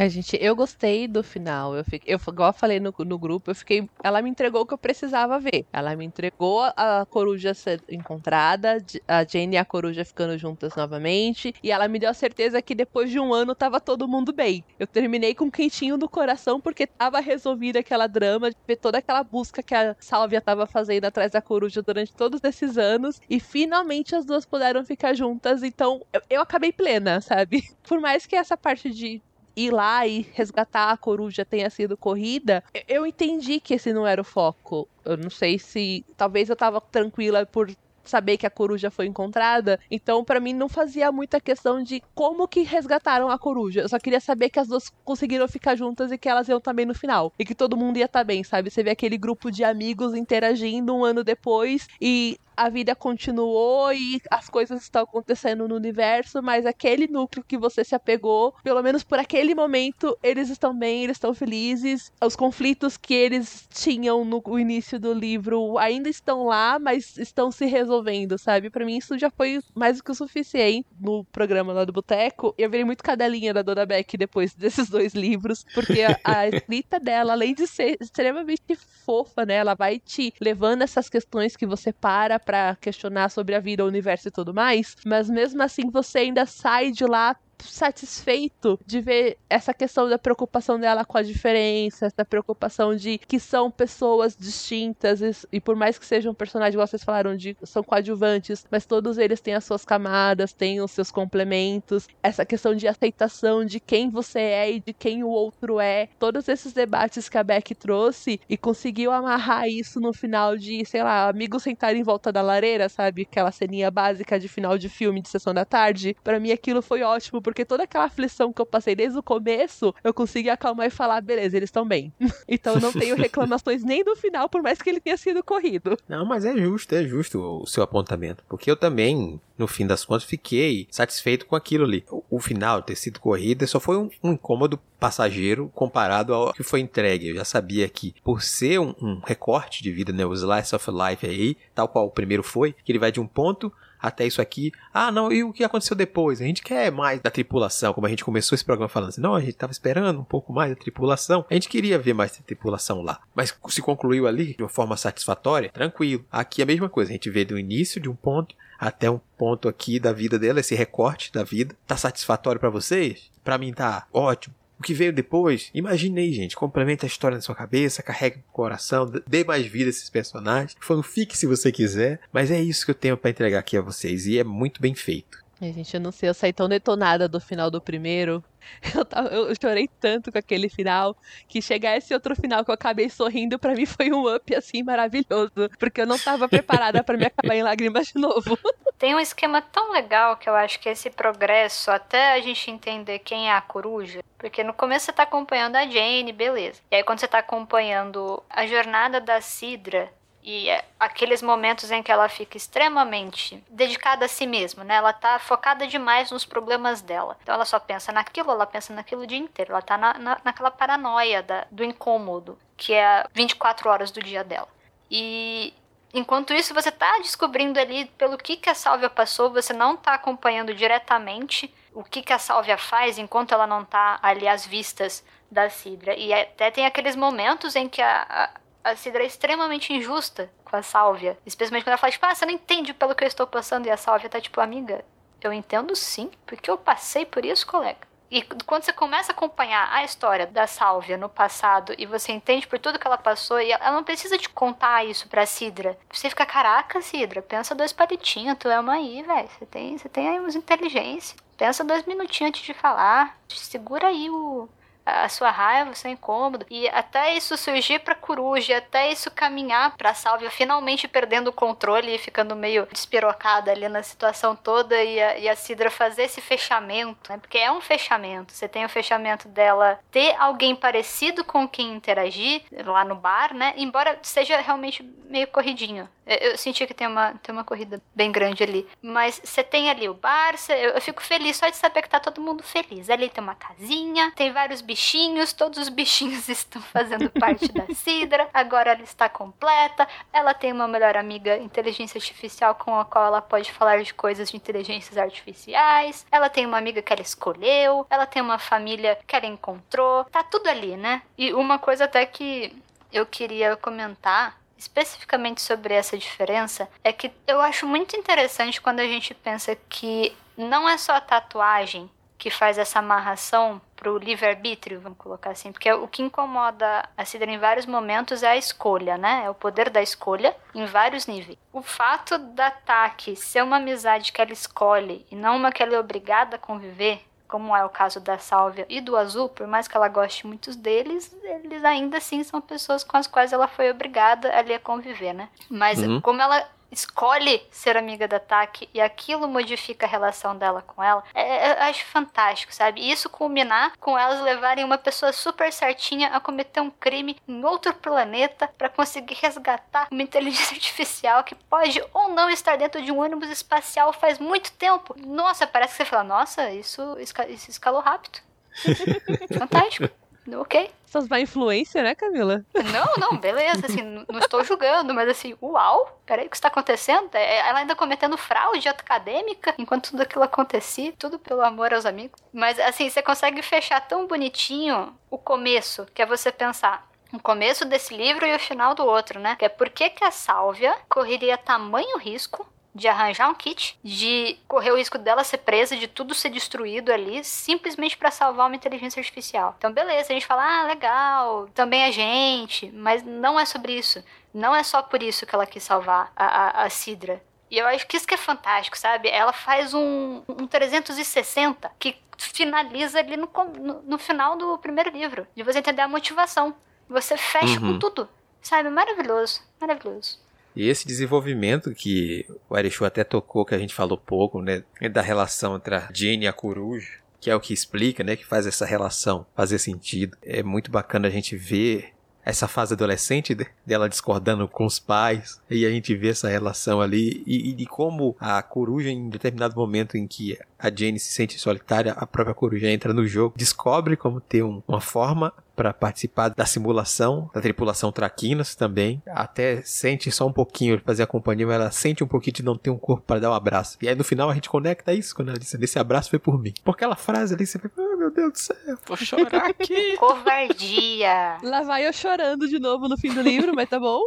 [0.00, 1.74] É, gente, eu gostei do final.
[1.74, 3.90] Eu, fiquei, eu igual eu falei no, no grupo, eu fiquei.
[4.00, 5.66] Ela me entregou o que eu precisava ver.
[5.72, 8.78] Ela me entregou a coruja ser encontrada,
[9.08, 11.52] a Jane e a coruja ficando juntas novamente.
[11.60, 14.64] E ela me deu a certeza que depois de um ano tava todo mundo bem.
[14.78, 18.98] Eu terminei com um quentinho no coração porque tava resolvida aquela drama, de ver toda
[18.98, 23.18] aquela busca que a Sálvia tava fazendo atrás da coruja durante todos esses anos.
[23.28, 25.64] E finalmente as duas puderam ficar juntas.
[25.64, 27.64] Então eu, eu acabei plena, sabe?
[27.82, 29.20] Por mais que essa parte de
[29.58, 34.20] ir lá e resgatar a coruja tenha sido corrida, eu entendi que esse não era
[34.20, 34.88] o foco.
[35.04, 36.04] Eu não sei se.
[36.16, 37.68] Talvez eu tava tranquila por
[38.04, 39.78] saber que a coruja foi encontrada.
[39.90, 43.82] Então, para mim, não fazia muita questão de como que resgataram a coruja.
[43.82, 46.86] Eu só queria saber que as duas conseguiram ficar juntas e que elas iam também
[46.86, 47.32] no final.
[47.38, 48.70] E que todo mundo ia estar tá bem, sabe?
[48.70, 54.20] Você vê aquele grupo de amigos interagindo um ano depois e a vida continuou e
[54.28, 59.04] as coisas estão acontecendo no universo, mas aquele núcleo que você se apegou, pelo menos
[59.04, 62.10] por aquele momento, eles estão bem, eles estão felizes.
[62.20, 67.64] Os conflitos que eles tinham no início do livro ainda estão lá, mas estão se
[67.64, 68.70] resolvendo, sabe?
[68.70, 72.52] Para mim isso já foi mais do que o suficiente no programa lá do Boteco.
[72.58, 76.98] Eu virei muito cadelinha da Dona Beck depois desses dois livros, porque a, a escrita
[76.98, 81.92] dela, além de ser extremamente fofa, né, ela vai te levando essas questões que você
[81.92, 86.20] para para questionar sobre a vida, o universo e tudo mais, mas mesmo assim você
[86.20, 92.06] ainda sai de lá satisfeito de ver essa questão da preocupação dela com a diferença,
[92.06, 97.04] essa preocupação de que são pessoas distintas e, e por mais que sejam personagens, vocês
[97.04, 102.08] falaram, de, são coadjuvantes, mas todos eles têm as suas camadas, têm os seus complementos,
[102.22, 106.48] essa questão de aceitação de quem você é e de quem o outro é, todos
[106.48, 111.28] esses debates que a Beck trouxe e conseguiu amarrar isso no final de, sei lá,
[111.28, 113.22] amigos sentarem em volta da lareira, sabe?
[113.22, 116.16] Aquela ceninha básica de final de filme de sessão da tarde.
[116.22, 119.94] Para mim aquilo foi ótimo porque toda aquela aflição que eu passei desde o começo,
[120.04, 122.12] eu consegui acalmar e falar, beleza, eles estão bem.
[122.46, 125.96] então eu não tenho reclamações nem do final, por mais que ele tenha sido corrido.
[126.06, 128.44] Não, mas é justo, é justo o seu apontamento.
[128.46, 132.04] Porque eu também, no fim das contas, fiquei satisfeito com aquilo ali.
[132.10, 136.62] O, o final ter sido corrida só foi um, um, incômodo passageiro comparado ao que
[136.62, 137.28] foi entregue.
[137.28, 140.90] Eu já sabia que, por ser um, um recorte de vida, né, o Slice of
[140.90, 144.40] Life aí, tal qual o primeiro foi, que ele vai de um ponto até isso
[144.40, 144.72] aqui.
[144.92, 146.40] Ah, não, e o que aconteceu depois?
[146.40, 149.34] A gente quer mais da tripulação, como a gente começou esse programa falando assim, não,
[149.34, 151.44] a gente tava esperando um pouco mais da tripulação.
[151.50, 153.20] A gente queria ver mais da tripulação lá.
[153.34, 156.24] Mas se concluiu ali de uma forma satisfatória, tranquilo.
[156.30, 159.20] Aqui é a mesma coisa, a gente vê do início de um ponto até um
[159.36, 161.74] ponto aqui da vida dela, esse recorte da vida.
[161.86, 163.30] Tá satisfatório para vocês?
[163.42, 164.54] Para mim tá ótimo.
[164.78, 166.56] O que veio depois, imaginei, gente.
[166.56, 170.76] Complementa a história na sua cabeça, carrega o coração, dê mais vida a esses personagens.
[170.80, 172.20] Fanfic se você quiser.
[172.32, 174.26] Mas é isso que eu tenho para entregar aqui a vocês.
[174.26, 175.47] E é muito bem feito.
[175.60, 178.44] Ai, gente, eu não sei, eu saí tão detonada do final do primeiro.
[178.94, 181.16] Eu, tava, eu chorei tanto com aquele final
[181.48, 184.82] que chegar esse outro final que eu acabei sorrindo para mim foi um up assim
[184.82, 188.58] maravilhoso, porque eu não tava preparada para me acabar em lágrimas de novo.
[188.98, 193.20] Tem um esquema tão legal que eu acho que esse progresso, até a gente entender
[193.20, 196.82] quem é a coruja, porque no começo você tá acompanhando a Jane, beleza.
[196.90, 200.12] E aí quando você tá acompanhando a jornada da Sidra,
[200.50, 204.94] e é aqueles momentos em que ela fica extremamente dedicada a si mesma, né?
[204.94, 207.36] Ela tá focada demais nos problemas dela.
[207.42, 209.72] Então ela só pensa naquilo, ela pensa naquilo o dia inteiro.
[209.72, 214.42] Ela tá na, na, naquela paranoia da, do incômodo, que é 24 horas do dia
[214.42, 214.68] dela.
[215.10, 215.74] E
[216.14, 220.14] enquanto isso, você tá descobrindo ali pelo que, que a Sálvia passou, você não tá
[220.14, 225.22] acompanhando diretamente o que, que a Sálvia faz enquanto ela não tá ali às vistas
[225.50, 226.14] da Sidra.
[226.14, 228.50] E até tem aqueles momentos em que a, a
[228.88, 231.38] a Sidra é extremamente injusta com a Sálvia.
[231.44, 233.86] Especialmente quando ela fala, tipo, ah, você não entende pelo que eu estou passando.
[233.86, 235.04] E a Sálvia tá tipo, amiga,
[235.40, 238.08] eu entendo sim, porque eu passei por isso, colega.
[238.30, 242.66] E quando você começa a acompanhar a história da Sálvia no passado e você entende
[242.66, 245.98] por tudo que ela passou, e ela não precisa te contar isso pra Sidra.
[246.12, 249.48] Você fica, caraca, Sidra, pensa dois palitinhos, tu é uma aí, velho.
[249.48, 251.38] Você tem, você tem aí uns inteligência.
[251.56, 253.38] Pensa dois minutinhos antes de falar.
[253.48, 254.68] Segura aí o,
[255.08, 256.66] a sua raiva, o seu incômodo.
[256.70, 262.14] E até isso surgir pra coruja, até isso caminhar pra Sálvia finalmente perdendo o controle
[262.14, 266.40] e ficando meio despirocada ali na situação toda e a, e a Sidra fazer esse
[266.40, 267.38] fechamento, né?
[267.38, 268.52] Porque é um fechamento.
[268.52, 273.74] Você tem o fechamento dela ter alguém parecido com quem interagir lá no bar, né?
[273.76, 276.08] Embora seja realmente meio corridinho.
[276.26, 278.86] Eu, senti que tem uma, tem uma corrida bem grande ali.
[279.00, 282.08] Mas você tem ali o bar, cê, eu, eu fico feliz só de saber que
[282.10, 283.08] tá todo mundo feliz.
[283.08, 287.86] Ali tem uma casinha, tem vários bichinhos bichinhos, todos os bichinhos estão fazendo parte da
[287.94, 288.48] Sidra.
[288.52, 290.08] Agora ela está completa.
[290.32, 294.50] Ela tem uma melhor amiga, inteligência artificial, com a qual ela pode falar de coisas
[294.50, 296.26] de inteligências artificiais.
[296.32, 298.04] Ela tem uma amiga que ela escolheu.
[298.10, 300.24] Ela tem uma família que ela encontrou.
[300.24, 301.22] Tá tudo ali, né?
[301.36, 302.76] E uma coisa até que
[303.12, 309.06] eu queria comentar especificamente sobre essa diferença é que eu acho muito interessante quando a
[309.06, 315.18] gente pensa que não é só a tatuagem que faz essa amarração pro livre-arbítrio, vamos
[315.18, 319.42] colocar assim, porque o que incomoda a Cidra em vários momentos é a escolha, né?
[319.44, 321.58] É o poder da escolha em vários níveis.
[321.72, 325.96] O fato da Taki ser uma amizade que ela escolhe e não uma que ela
[325.96, 329.88] é obrigada a conviver, como é o caso da Sálvia e do Azul, por mais
[329.88, 333.90] que ela goste muitos deles, eles ainda assim são pessoas com as quais ela foi
[333.90, 335.48] obrigada ali a conviver, né?
[335.68, 336.20] Mas uhum.
[336.20, 341.22] como ela escolhe ser amiga da Taki e aquilo modifica a relação dela com ela,
[341.34, 343.00] é, é, eu acho fantástico, sabe?
[343.00, 347.64] E isso culminar com elas levarem uma pessoa super certinha a cometer um crime em
[347.64, 353.12] outro planeta para conseguir resgatar uma inteligência artificial que pode ou não estar dentro de
[353.12, 355.14] um ônibus espacial faz muito tempo.
[355.18, 358.40] Nossa, parece que você fala, nossa, isso, isso escalou rápido.
[359.58, 360.08] Fantástico.
[360.56, 360.90] Ok.
[361.06, 362.64] Essas má influência, né, Camila?
[362.92, 367.34] Não, não, beleza, assim, não estou julgando, mas assim, uau, peraí, o que está acontecendo?
[367.34, 372.40] É, ela ainda cometendo fraude acadêmica enquanto tudo aquilo acontecia, tudo pelo amor aos amigos.
[372.52, 377.84] Mas assim, você consegue fechar tão bonitinho o começo, que é você pensar, o começo
[377.84, 379.56] desse livro e o final do outro, né?
[379.56, 382.66] Que é por que, que a Sálvia correria tamanho risco
[382.98, 387.10] de arranjar um kit, de correr o risco dela ser presa, de tudo ser destruído
[387.10, 389.74] ali, simplesmente para salvar uma inteligência artificial.
[389.78, 394.22] Então, beleza, a gente fala, ah, legal, também a gente, mas não é sobre isso.
[394.52, 397.42] Não é só por isso que ela quis salvar a, a, a Sidra.
[397.70, 399.28] E eu acho que isso que é fantástico, sabe?
[399.28, 405.46] Ela faz um, um 360 que finaliza ali no, no, no, final do primeiro livro,
[405.54, 406.74] de você entender a motivação.
[407.08, 407.92] Você fecha uhum.
[407.94, 408.28] com tudo,
[408.60, 408.88] sabe?
[408.88, 410.38] Maravilhoso, maravilhoso.
[410.76, 414.84] E esse desenvolvimento que o Arechu até tocou, que a gente falou pouco, né?
[415.10, 417.08] Da relação entre a Jean e a coruja.
[417.40, 420.36] que é o que explica, né, que faz essa relação fazer sentido.
[420.42, 422.12] É muito bacana a gente ver
[422.44, 423.54] essa fase adolescente
[423.84, 428.34] dela discordando com os pais, e a gente vê essa relação ali, e, de como
[428.40, 432.88] a coruja, em determinado momento em que a Jane se sente solitária, a própria coruja
[432.88, 438.10] entra no jogo, descobre como ter um, uma forma para participar da simulação da tripulação
[438.10, 439.22] Traquinas também.
[439.28, 442.64] Até sente só um pouquinho de fazer a companhia, mas ela sente um pouquinho de
[442.64, 443.96] não ter um corpo para dar um abraço.
[444.02, 446.60] E aí no final a gente conecta isso quando ela disse: Esse abraço foi por
[446.60, 446.74] mim.
[446.82, 448.76] Porque aquela frase ali, você fica, oh, meu Deus do céu.
[449.06, 450.16] Vou chorar aqui.
[450.18, 451.58] Covardia.
[451.62, 454.20] Lá vai eu chorando de novo no fim do livro, mas tá bom.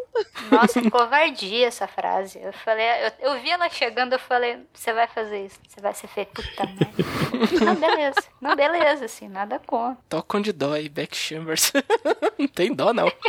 [0.49, 2.39] Nossa, covardia essa frase.
[2.41, 2.86] Eu falei,
[3.20, 6.41] eu, eu vi ela chegando, eu falei, você vai fazer isso, você vai ser feito
[6.41, 7.12] puta merda.
[7.66, 8.24] Não, beleza.
[8.39, 10.02] Não, beleza, assim, nada contra.
[10.08, 10.88] Tocam de dó aí,
[11.42, 11.74] Chambers.
[12.38, 13.12] não tem dó, não.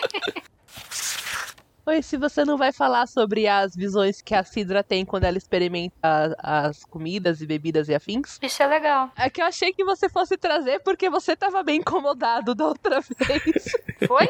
[1.84, 5.36] Oi, se você não vai falar sobre as visões que a Sidra tem quando ela
[5.36, 8.38] experimenta as comidas e bebidas e afins?
[8.40, 9.10] Isso é legal.
[9.16, 13.00] É que eu achei que você fosse trazer porque você tava bem incomodado da outra
[13.26, 13.72] vez.
[14.06, 14.28] Foi?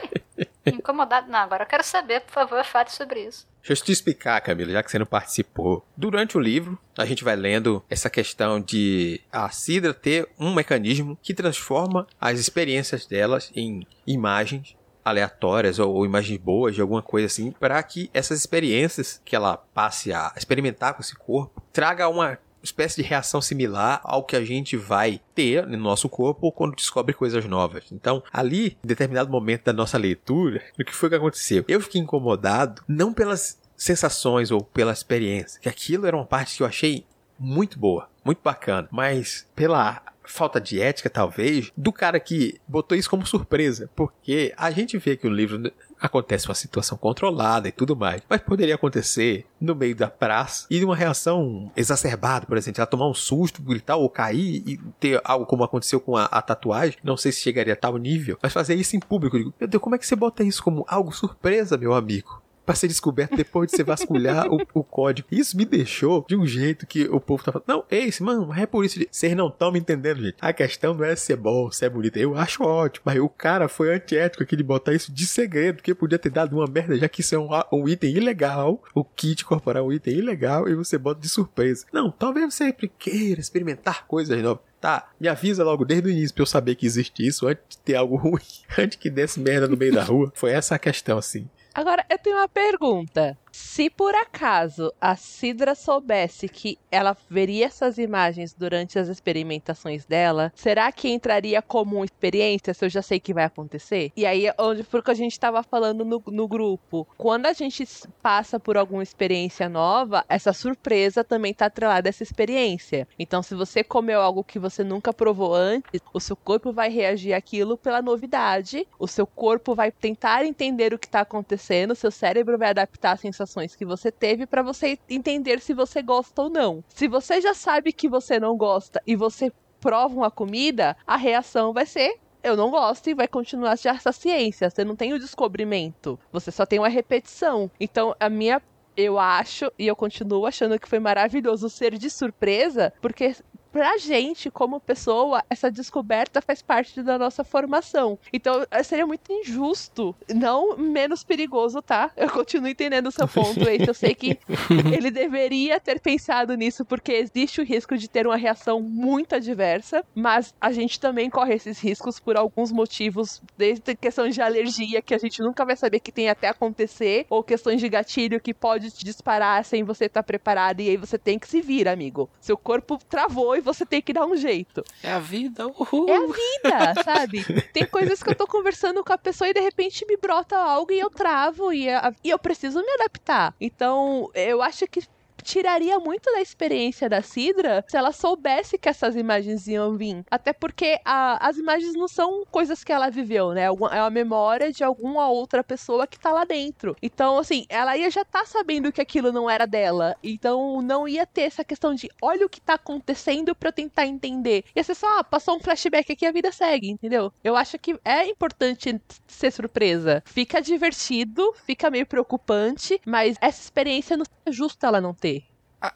[0.65, 1.31] Incomodado?
[1.31, 3.47] Não, agora eu quero saber, por favor, fale sobre isso.
[3.63, 5.87] Deixa eu te explicar, Camila, já que você não participou.
[5.95, 11.19] Durante o livro, a gente vai lendo essa questão de a Sidra ter um mecanismo
[11.23, 14.75] que transforma as experiências delas em imagens
[15.05, 19.57] aleatórias ou, ou, imagens boas de alguma coisa assim, para que essas experiências que ela
[19.57, 24.45] passe a experimentar com esse corpo traga uma espécie de reação similar ao que a
[24.45, 27.85] gente vai ter no nosso corpo quando descobre coisas novas.
[27.91, 31.65] Então, ali, em determinado momento da nossa leitura, o que foi que aconteceu?
[31.67, 36.63] Eu fiquei incomodado não pelas sensações ou pela experiência, que aquilo era uma parte que
[36.63, 37.05] eu achei
[37.39, 43.11] muito boa, muito bacana, mas pela falta de ética, talvez, do cara que botou isso
[43.11, 43.91] como surpresa.
[43.95, 48.23] Porque a gente vê que o livro acontece uma situação controlada e tudo mais.
[48.29, 53.09] Mas poderia acontecer no meio da praça e uma reação exacerbada, por exemplo, ela tomar
[53.09, 56.99] um susto, gritar ou cair e ter algo como aconteceu com a, a tatuagem.
[57.05, 59.39] Não sei se chegaria a tal nível, mas fazer isso em público.
[59.39, 62.42] Digo, meu Deus, como é que você bota isso como algo surpresa, meu amigo?
[62.65, 65.29] Para ser descoberto depois de você vasculhar o, o, código.
[65.31, 68.53] Isso me deixou de um jeito que o povo tá falando, não, é isso, mano,
[68.55, 69.01] é por isso.
[69.11, 70.37] Vocês não estão me entendendo, gente.
[70.41, 72.17] A questão não é se é bom, se é bonito.
[72.17, 75.95] Eu acho ótimo, mas o cara foi antiético aqui de botar isso de segredo, porque
[75.95, 79.45] podia ter dado uma merda, já que isso é um, um item ilegal, o kit
[79.45, 81.87] corporal é um item ilegal, e você bota de surpresa.
[81.93, 84.63] Não, talvez você sempre queira experimentar coisas novas.
[84.81, 87.79] Tá, me avisa logo desde o início pra eu saber que existe isso antes de
[87.79, 88.43] ter algo ruim,
[88.77, 90.33] antes que desse merda no meio da rua.
[90.35, 91.49] Foi essa a questão, assim.
[91.75, 93.37] Agora, eu tenho uma pergunta.
[93.53, 100.51] Se por acaso a Sidra soubesse que ela veria essas imagens durante as experimentações dela,
[100.55, 104.11] será que entraria como experiência se eu já sei que vai acontecer?
[104.17, 107.87] E aí, onde porque a gente estava falando no, no grupo, quando a gente
[108.23, 113.07] passa por alguma experiência nova, essa surpresa também está atrelada a essa experiência.
[113.19, 117.35] Então, se você comeu algo que você nunca provou antes, o seu corpo vai reagir
[117.35, 122.57] àquilo pela novidade, o seu corpo vai tentar entender o que está acontecendo, seu cérebro
[122.57, 126.51] vai adaptar a sensação sensações que você teve para você entender se você gosta ou
[126.51, 126.85] não.
[126.89, 131.73] Se você já sabe que você não gosta e você prova uma comida, a reação
[131.73, 134.69] vai ser eu não gosto e vai continuar essa ciência.
[134.69, 137.71] Você não tem o descobrimento, você só tem uma repetição.
[137.79, 138.61] Então, a minha
[138.97, 143.37] eu acho e eu continuo achando que foi maravilhoso ser de surpresa, porque
[143.73, 148.19] pra gente, como pessoa, essa descoberta faz parte da nossa formação.
[148.33, 152.11] Então, eh, seria muito injusto, não menos perigoso, tá?
[152.15, 153.79] Eu continuo entendendo o seu ponto, aí.
[153.87, 154.39] Eu sei que
[154.95, 160.05] ele deveria ter pensado nisso, porque existe o risco de ter uma reação muito adversa,
[160.15, 165.15] mas a gente também corre esses riscos por alguns motivos, desde questões de alergia, que
[165.15, 168.91] a gente nunca vai saber que tem até acontecer, ou questões de gatilho que pode
[168.91, 172.29] te disparar sem você estar tá preparado, e aí você tem que se vir, amigo.
[172.39, 174.85] Seu corpo travou e você tem que dar um jeito.
[175.03, 176.09] É a vida, uhul.
[176.09, 177.45] É a vida, sabe?
[177.73, 180.93] Tem coisas que eu tô conversando com a pessoa e de repente me brota algo
[180.93, 181.87] e eu travo e,
[182.25, 183.55] e eu preciso me adaptar.
[183.61, 185.03] Então, eu acho que
[185.43, 190.25] tiraria muito da experiência da Sidra se ela soubesse que essas imagens iam vir.
[190.31, 193.65] Até porque a, as imagens não são coisas que ela viveu, né?
[193.65, 196.97] É uma memória de alguma outra pessoa que tá lá dentro.
[197.03, 200.17] Então, assim, ela ia já tá sabendo que aquilo não era dela.
[200.23, 204.07] Então, não ia ter essa questão de olha o que tá acontecendo pra eu tentar
[204.07, 204.65] entender.
[204.77, 207.33] Ia ser só, ah, passou um flashback aqui a vida segue, entendeu?
[207.43, 210.23] Eu acho que é importante ser surpresa.
[210.27, 215.32] Fica divertido, fica meio preocupante, mas essa experiência não é justa ela não ter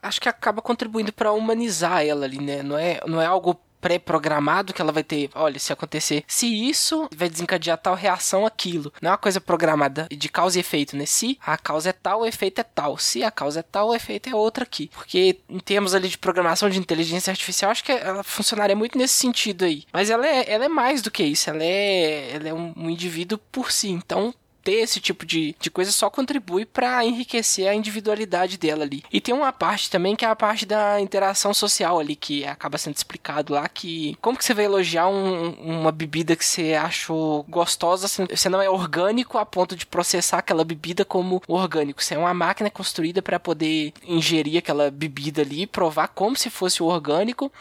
[0.02, 2.62] acho que acaba contribuindo para humanizar ela ali, né?
[2.62, 7.08] Não é, não é algo pré-programado que ela vai ter, olha, se acontecer, se isso
[7.14, 8.92] vai desencadear tal reação, aquilo.
[9.00, 11.06] Não é uma coisa programada de causa e efeito, né?
[11.06, 12.98] Se a causa é tal, o efeito é tal.
[12.98, 14.90] Se a causa é tal, o efeito é outra aqui.
[14.92, 19.14] Porque em termos ali de programação de inteligência artificial, acho que ela funcionaria muito nesse
[19.14, 19.84] sentido aí.
[19.92, 21.48] Mas ela é, ela é mais do que isso.
[21.48, 23.90] Ela é, ela é um, um indivíduo por si.
[23.90, 24.34] Então,
[24.66, 29.04] ter esse tipo de, de coisa só contribui para enriquecer a individualidade dela ali.
[29.12, 32.76] E tem uma parte também que é a parte da interação social ali, que acaba
[32.76, 37.44] sendo explicado lá que como que você vai elogiar um, uma bebida que você achou
[37.48, 42.02] gostosa, você não é orgânico a ponto de processar aquela bebida como orgânico.
[42.02, 46.82] Você é uma máquina construída para poder ingerir aquela bebida ali, provar como se fosse
[46.82, 47.52] orgânico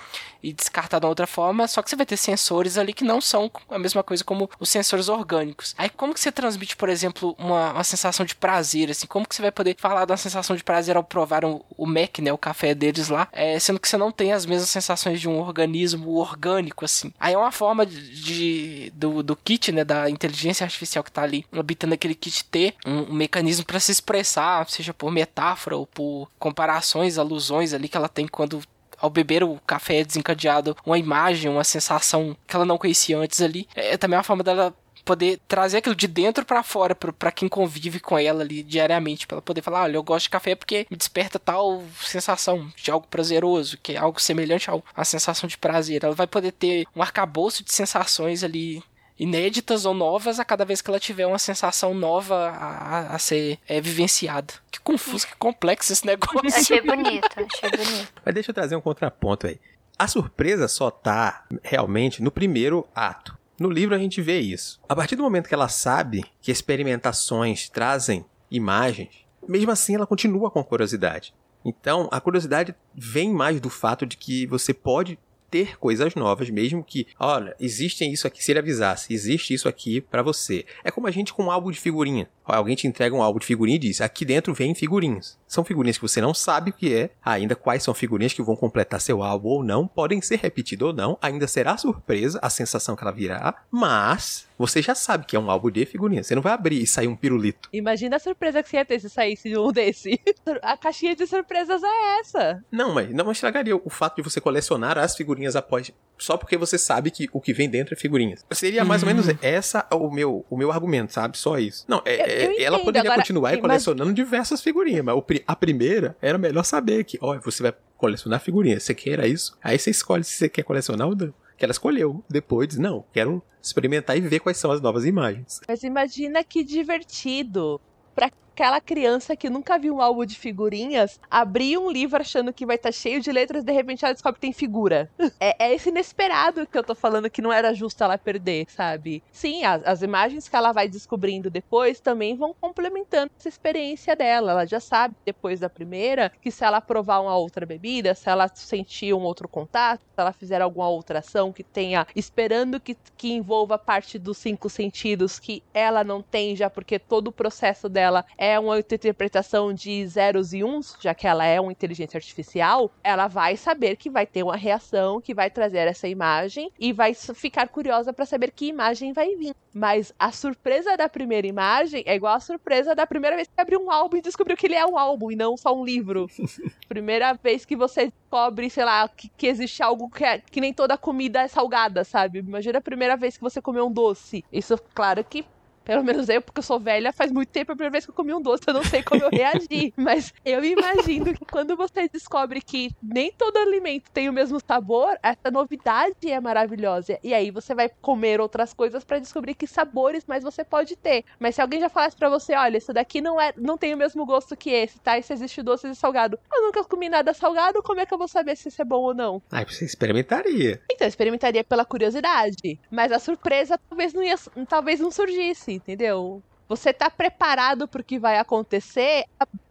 [0.45, 3.49] e descartar de outra forma, só que você vai ter sensores ali que não são
[3.67, 5.73] a mesma coisa como os sensores orgânicos.
[5.75, 9.35] Aí como que você transmite, por exemplo, uma, uma sensação de prazer, assim, como que
[9.35, 12.37] você vai poder falar da sensação de prazer ao provar o, o Mac, né, o
[12.37, 16.11] café deles lá, é, sendo que você não tem as mesmas sensações de um organismo
[16.11, 17.11] orgânico, assim.
[17.19, 21.23] Aí é uma forma de, de do, do kit, né, da inteligência artificial que tá
[21.23, 25.87] ali habitando aquele kit ter um, um mecanismo para se expressar, seja por metáfora ou
[25.87, 28.61] por comparações, alusões ali que ela tem quando
[29.05, 33.67] ao beber o café desencadeado uma imagem, uma sensação que ela não conhecia antes ali.
[33.75, 34.73] É, é também uma forma dela
[35.05, 39.35] poder trazer aquilo de dentro para fora para quem convive com ela ali diariamente, para
[39.35, 43.05] ela poder falar, olha, eu gosto de café porque me desperta tal sensação de algo
[43.07, 46.03] prazeroso, que é algo semelhante à sensação de prazer.
[46.03, 48.83] Ela vai poder ter um arcabouço de sensações ali
[49.17, 53.59] inéditas ou novas a cada vez que ela tiver uma sensação nova a, a ser
[53.67, 54.53] é, vivenciada.
[54.69, 56.47] Que confuso, que complexo esse negócio.
[56.47, 58.13] Achei bonito, achei bonito.
[58.23, 59.59] Mas deixa eu trazer um contraponto aí.
[59.97, 63.37] A surpresa só tá realmente no primeiro ato.
[63.57, 64.79] No livro a gente vê isso.
[64.89, 70.51] A partir do momento que ela sabe que experimentações trazem imagens, mesmo assim ela continua
[70.51, 71.33] com a curiosidade.
[71.63, 75.17] Então, a curiosidade vem mais do fato de que você pode
[75.55, 80.01] ter coisas novas, mesmo que, olha, existem isso aqui, se ele avisasse, existe isso aqui
[80.01, 80.65] para você.
[80.83, 82.27] É como a gente com um álbum de figurinha.
[82.43, 85.37] Alguém te entrega um álbum de figurinha e diz: aqui dentro vem figurinhas.
[85.47, 88.55] São figurinhas que você não sabe o que é, ainda quais são figurinhas que vão
[88.55, 92.95] completar seu álbum ou não, podem ser repetidas ou não, ainda será surpresa a sensação
[92.95, 96.27] que ela virá, mas você já sabe que é um álbum de figurinhas.
[96.27, 97.69] Você não vai abrir e sair um pirulito.
[97.73, 100.19] Imagina a surpresa que você ia ter se saísse um desse.
[100.61, 102.63] A caixinha de surpresas é essa.
[102.71, 105.91] Não, mas não estragaria o fato de você colecionar as figurinhas após.
[106.17, 108.45] Só porque você sabe que o que vem dentro é figurinhas.
[108.51, 109.37] Seria mais ou menos uhum.
[109.41, 111.37] essa o meu, o meu argumento, sabe?
[111.37, 111.85] Só isso.
[111.87, 116.63] Não, é, é ela poderia Agora, continuar colecionando diversas figurinhas, mas a primeira era melhor
[116.63, 118.83] saber que, ó, você vai colecionar figurinhas.
[118.83, 119.57] Você queira isso?
[119.63, 122.23] Aí você escolhe se você quer colecionar ou não que ela escolheu.
[122.29, 125.59] Depois não, quero experimentar e ver quais são as novas imagens.
[125.67, 127.79] Mas imagina que divertido.
[128.13, 132.65] Pra aquela criança que nunca viu um álbum de figurinhas abrir um livro achando que
[132.65, 135.09] vai estar tá cheio de letras e de repente ela descobre que tem figura.
[135.41, 139.21] é, é, esse inesperado que eu tô falando que não era justo ela perder, sabe?
[139.29, 144.51] Sim, as, as imagens que ela vai descobrindo depois também vão complementando essa experiência dela.
[144.51, 148.47] Ela já sabe, depois da primeira, que se ela provar uma outra bebida, se ela
[148.47, 153.33] sentir um outro contato, se ela fizer alguma outra ação que tenha, esperando que, que
[153.33, 158.23] envolva parte dos cinco sentidos que ela não tem já, porque todo o processo dela
[158.37, 162.91] é é uma interpretação de zeros e uns, já que ela é uma inteligência artificial,
[163.03, 167.15] ela vai saber que vai ter uma reação que vai trazer essa imagem e vai
[167.15, 169.55] ficar curiosa para saber que imagem vai vir.
[169.73, 173.81] Mas a surpresa da primeira imagem é igual a surpresa da primeira vez que abriu
[173.81, 176.27] um álbum e descobriu que ele é um álbum e não só um livro.
[176.87, 180.71] primeira vez que você descobre, sei lá, que, que existe algo que, é, que nem
[180.71, 182.39] toda comida é salgada, sabe?
[182.39, 184.45] Imagina a primeira vez que você comeu um doce.
[184.53, 185.43] Isso, claro que
[185.85, 188.15] pelo menos eu, porque eu sou velha, faz muito tempo a primeira vez que eu
[188.15, 189.93] comi um doce, eu não sei como eu reagi.
[189.95, 195.17] Mas eu imagino que quando você descobre que nem todo alimento tem o mesmo sabor,
[195.21, 197.19] essa novidade é maravilhosa.
[197.23, 201.23] E aí você vai comer outras coisas para descobrir que sabores mais você pode ter.
[201.39, 203.97] Mas se alguém já falasse para você, olha, isso daqui não é, não tem o
[203.97, 205.17] mesmo gosto que esse, tá?
[205.19, 206.39] Isso existe doce e salgado.
[206.51, 209.01] Eu nunca comi nada salgado, como é que eu vou saber se isso é bom
[209.01, 209.41] ou não?
[209.51, 210.81] Ah, você experimentaria.
[210.91, 212.79] Então, eu experimentaria pela curiosidade.
[212.89, 214.35] Mas a surpresa talvez não ia,
[214.67, 216.41] talvez não surgisse entendeu?
[216.67, 219.25] Você tá preparado pro que vai acontecer,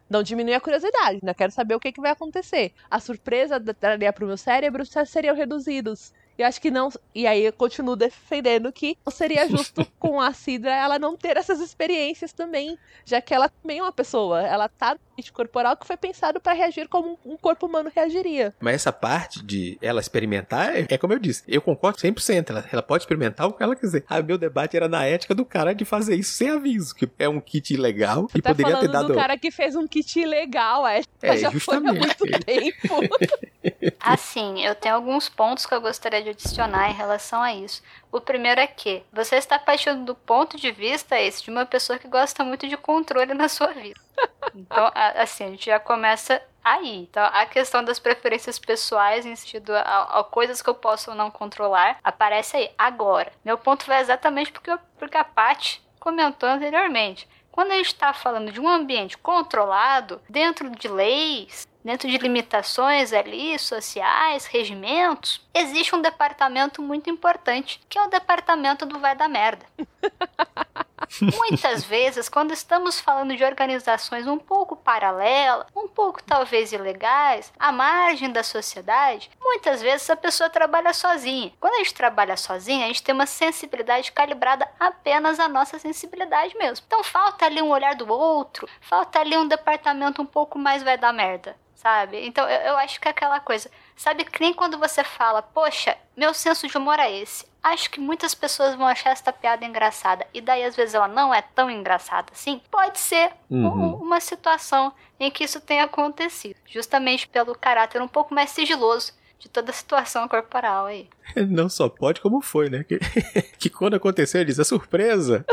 [0.09, 1.33] não diminui a curiosidade, né?
[1.33, 2.73] Quero saber o que, que vai acontecer.
[2.89, 6.13] A surpresa daria pro meu cérebro seriam reduzidos.
[6.37, 6.89] E acho que não.
[7.13, 11.37] E aí eu continuo defendendo que não seria justo com a Sidra ela não ter
[11.37, 12.77] essas experiências também.
[13.05, 14.41] Já que ela também é uma pessoa.
[14.41, 14.97] Ela tá
[15.31, 18.53] corporal que foi pensado para reagir como um corpo humano reagiria.
[18.59, 22.49] Mas essa parte de ela experimentar, é, é como eu disse, eu concordo 100%.
[22.49, 24.03] Ela, ela pode experimentar o que ela quiser.
[24.07, 27.27] Ah, meu debate era na ética do cara de fazer isso sem aviso, que é
[27.27, 29.07] um kit ilegal e tá poderia ter dado.
[29.07, 31.59] do cara que fez um kit ilegal, é, é já justamente.
[31.61, 33.15] foi há muito tempo.
[33.99, 37.81] Assim, eu tenho alguns pontos que eu gostaria de adicionar em relação a isso.
[38.11, 41.99] O primeiro é que você está partindo do ponto de vista esse de uma pessoa
[41.99, 44.04] que gosta muito de controle na sua vida.
[44.53, 46.97] Então, assim, a gente já começa aí.
[46.97, 51.29] Então, a questão das preferências pessoais em sentido a, a coisas que eu posso não
[51.29, 52.71] controlar aparece aí.
[52.77, 57.27] Agora, meu ponto vai exatamente porque, porque a Paty comentou anteriormente.
[57.51, 63.13] Quando a gente está falando de um ambiente controlado, dentro de leis, dentro de limitações
[63.13, 69.29] ali sociais, regimentos, existe um departamento muito importante, que é o departamento do vai da
[69.29, 69.65] merda.
[71.21, 77.71] Muitas vezes, quando estamos falando de organizações um pouco paralelas, um pouco talvez ilegais, à
[77.71, 81.51] margem da sociedade, muitas vezes a pessoa trabalha sozinha.
[81.59, 86.57] Quando a gente trabalha sozinha, a gente tem uma sensibilidade calibrada apenas à nossa sensibilidade
[86.57, 86.85] mesmo.
[86.85, 90.97] Então falta ali um olhar do outro, falta ali um departamento um pouco mais vai
[90.97, 92.25] dar merda sabe?
[92.25, 93.69] Então eu, eu, acho que é aquela coisa.
[93.95, 97.45] Sabe que nem quando você fala, poxa, meu senso de humor é esse.
[97.63, 100.27] Acho que muitas pessoas vão achar esta piada engraçada.
[100.33, 102.61] E daí às vezes ela não é tão engraçada assim.
[102.69, 103.67] Pode ser uhum.
[103.67, 106.57] um, uma situação em que isso tenha acontecido.
[106.67, 111.09] Justamente pelo caráter um pouco mais sigiloso de toda a situação corporal aí.
[111.47, 112.83] Não só pode, como foi, né?
[112.83, 112.99] Que,
[113.57, 115.45] que quando aconteceu, ele diz, é surpresa.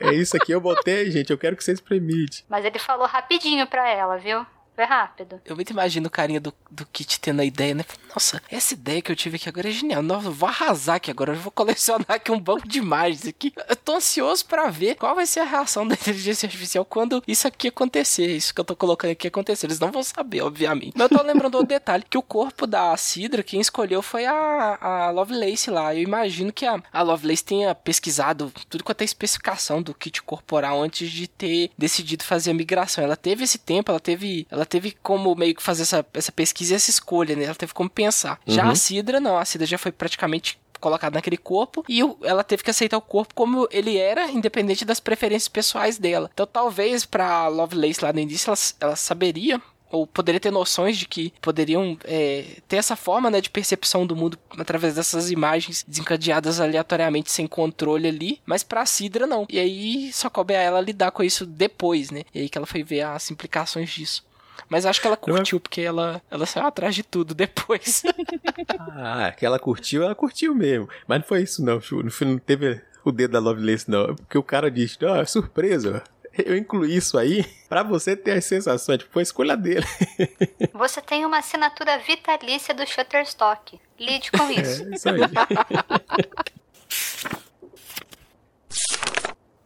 [0.00, 2.40] É isso aqui, eu botei, gente, eu quero que vocês permitem.
[2.48, 4.44] Mas ele falou rapidinho pra ela, viu?
[4.78, 5.40] Foi rápido.
[5.44, 7.84] Eu muito imagino o carinha do, do Kit tendo a ideia, né?
[8.14, 10.04] Nossa, essa ideia que eu tive aqui agora é genial.
[10.04, 11.32] Nossa, eu vou arrasar aqui agora.
[11.32, 13.52] Eu vou colecionar aqui um banco de imagens aqui.
[13.68, 17.48] Eu tô ansioso para ver qual vai ser a reação da inteligência artificial quando isso
[17.48, 18.28] aqui acontecer.
[18.28, 19.66] Isso que eu tô colocando aqui acontecer.
[19.66, 20.92] Eles não vão saber, obviamente.
[20.94, 24.78] Mas eu tô lembrando outro detalhe: que o corpo da Sidra, quem escolheu foi a,
[24.80, 25.92] a Lovelace lá.
[25.92, 30.80] Eu imagino que a, a Lovelace tenha pesquisado tudo quanto é especificação do kit corporal
[30.80, 33.02] antes de ter decidido fazer a migração.
[33.02, 34.46] Ela teve esse tempo, ela teve.
[34.48, 37.44] Ela teve como meio que fazer essa, essa pesquisa e essa escolha, né?
[37.44, 38.38] Ela teve como pensar.
[38.46, 38.54] Uhum.
[38.54, 39.38] Já a Sidra, não.
[39.38, 43.34] A Sidra já foi praticamente colocada naquele corpo e ela teve que aceitar o corpo
[43.34, 46.30] como ele era, independente das preferências pessoais dela.
[46.32, 49.60] Então, talvez para Lovelace lá no início, ela, ela saberia
[49.90, 54.14] ou poderia ter noções de que poderiam é, ter essa forma né, de percepção do
[54.14, 59.46] mundo através dessas imagens desencadeadas aleatoriamente sem controle ali, mas pra Sidra não.
[59.48, 62.22] E aí só coube a ela lidar com isso depois, né?
[62.34, 64.27] E aí que ela foi ver as implicações disso.
[64.68, 68.02] Mas acho que ela curtiu, porque ela, ela saiu atrás de tudo depois.
[68.96, 70.88] ah, que ela curtiu, ela curtiu mesmo.
[71.06, 71.80] Mas não foi isso não.
[72.02, 74.14] No fim não teve o dedo da Lovelace não.
[74.14, 76.02] Porque o cara disse, ó, oh, surpresa,
[76.44, 78.98] eu incluí isso aí para você ter as sensações.
[78.98, 79.86] Tipo, foi a escolha dele.
[80.72, 83.80] Você tem uma assinatura vitalícia do Shutterstock.
[83.98, 84.84] Lide com isso.
[84.84, 85.20] É, isso aí.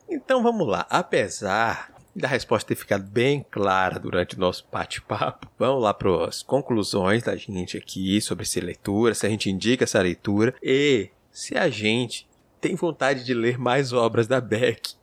[0.08, 0.86] então vamos lá.
[0.88, 6.42] Apesar da resposta ter ficado bem clara durante o nosso bate-papo, vamos lá para as
[6.42, 11.56] conclusões da gente aqui sobre essa leitura, se a gente indica essa leitura e se
[11.56, 12.28] a gente
[12.60, 14.94] tem vontade de ler mais obras da Beck.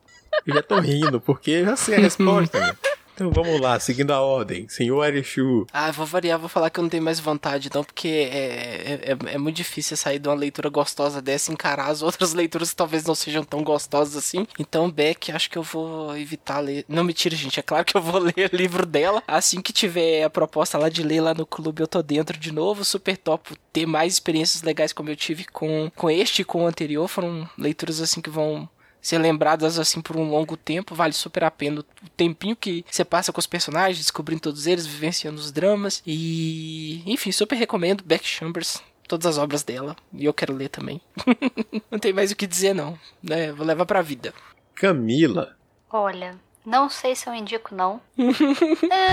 [0.46, 2.60] Eu já tô rindo, porque eu já sei a resposta.
[2.60, 2.76] Né?
[3.20, 4.70] Então vamos lá, seguindo a ordem.
[4.70, 5.68] Senhor Arishu.
[5.74, 9.12] Ah, vou variar, vou falar que eu não tenho mais vontade, não, porque é, é,
[9.12, 12.70] é, é muito difícil sair de uma leitura gostosa dessa e encarar as outras leituras
[12.70, 14.48] que talvez não sejam tão gostosas assim.
[14.58, 16.86] Então, Beck, acho que eu vou evitar ler.
[16.88, 17.60] Não, mentira, gente.
[17.60, 19.22] É claro que eu vou ler o livro dela.
[19.28, 22.54] Assim que tiver a proposta lá de ler lá no clube, eu tô dentro de
[22.54, 22.86] novo.
[22.86, 26.68] Super top ter mais experiências legais como eu tive com, com este e com o
[26.68, 27.06] anterior.
[27.10, 28.70] Foram leituras assim que vão
[29.02, 33.06] ser lembradas assim por um longo tempo, vale super a pena o tempinho que você
[33.06, 38.26] passa com os personagens, descobrindo todos eles, vivenciando os dramas e, enfim, super recomendo Beck
[38.26, 41.02] Chambers, todas as obras dela, e eu quero ler também.
[41.90, 43.52] não tem mais o que dizer não, né?
[43.52, 44.34] Vou levar pra vida.
[44.76, 45.58] Camila.
[45.90, 48.00] Olha, não sei se eu indico, não.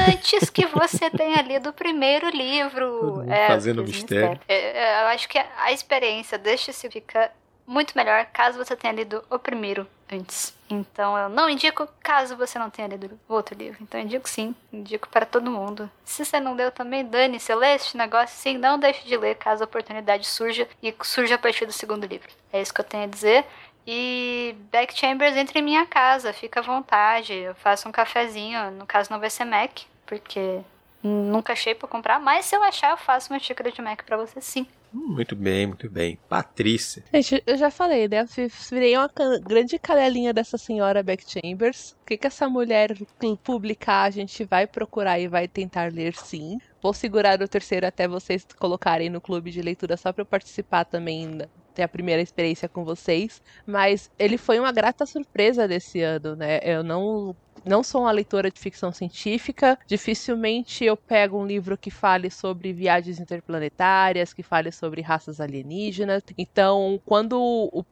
[0.09, 3.24] Antes que você tenha lido o primeiro livro.
[3.30, 4.30] É, fazendo mistério.
[4.30, 4.41] mistério.
[4.47, 7.32] É, é, eu acho que a experiência deste fica
[7.67, 10.55] muito melhor caso você tenha lido o primeiro antes.
[10.71, 13.79] Então eu não indico caso você não tenha lido o outro livro.
[13.83, 15.91] Então eu indico sim, indico para todo mundo.
[16.05, 19.35] Se você não leu também, dane, se lê este negócio, sim, não deixe de ler
[19.37, 22.29] caso a oportunidade surja e surja a partir do segundo livro.
[22.53, 23.45] É isso que eu tenho a dizer.
[23.87, 27.33] E Back Chambers entre em minha casa, fica à vontade.
[27.33, 30.61] Eu faço um cafezinho, no caso não vai ser Mac, porque
[31.07, 34.17] Nunca achei pra comprar, mas se eu achar, eu faço uma xícara de Mac pra
[34.17, 34.67] você sim.
[34.93, 36.18] Muito bem, muito bem.
[36.28, 37.05] Patrícia.
[37.12, 38.20] Gente, eu já falei, né?
[38.20, 39.11] Eu virei uma
[39.43, 41.93] grande cadelinha dessa senhora Beck Chambers.
[42.03, 42.97] O que, que essa mulher
[43.43, 46.59] publicar, a gente vai procurar e vai tentar ler sim.
[46.80, 50.84] Vou segurar o terceiro até vocês colocarem no clube de leitura só para eu participar
[50.84, 51.39] também
[51.76, 56.59] ter a primeira experiência com vocês, mas ele foi uma grata surpresa desse ano, né?
[56.62, 61.91] Eu não não sou uma leitora de ficção científica, dificilmente eu pego um livro que
[61.91, 66.22] fale sobre viagens interplanetárias, que fale sobre raças alienígenas.
[66.37, 67.85] Então, quando o,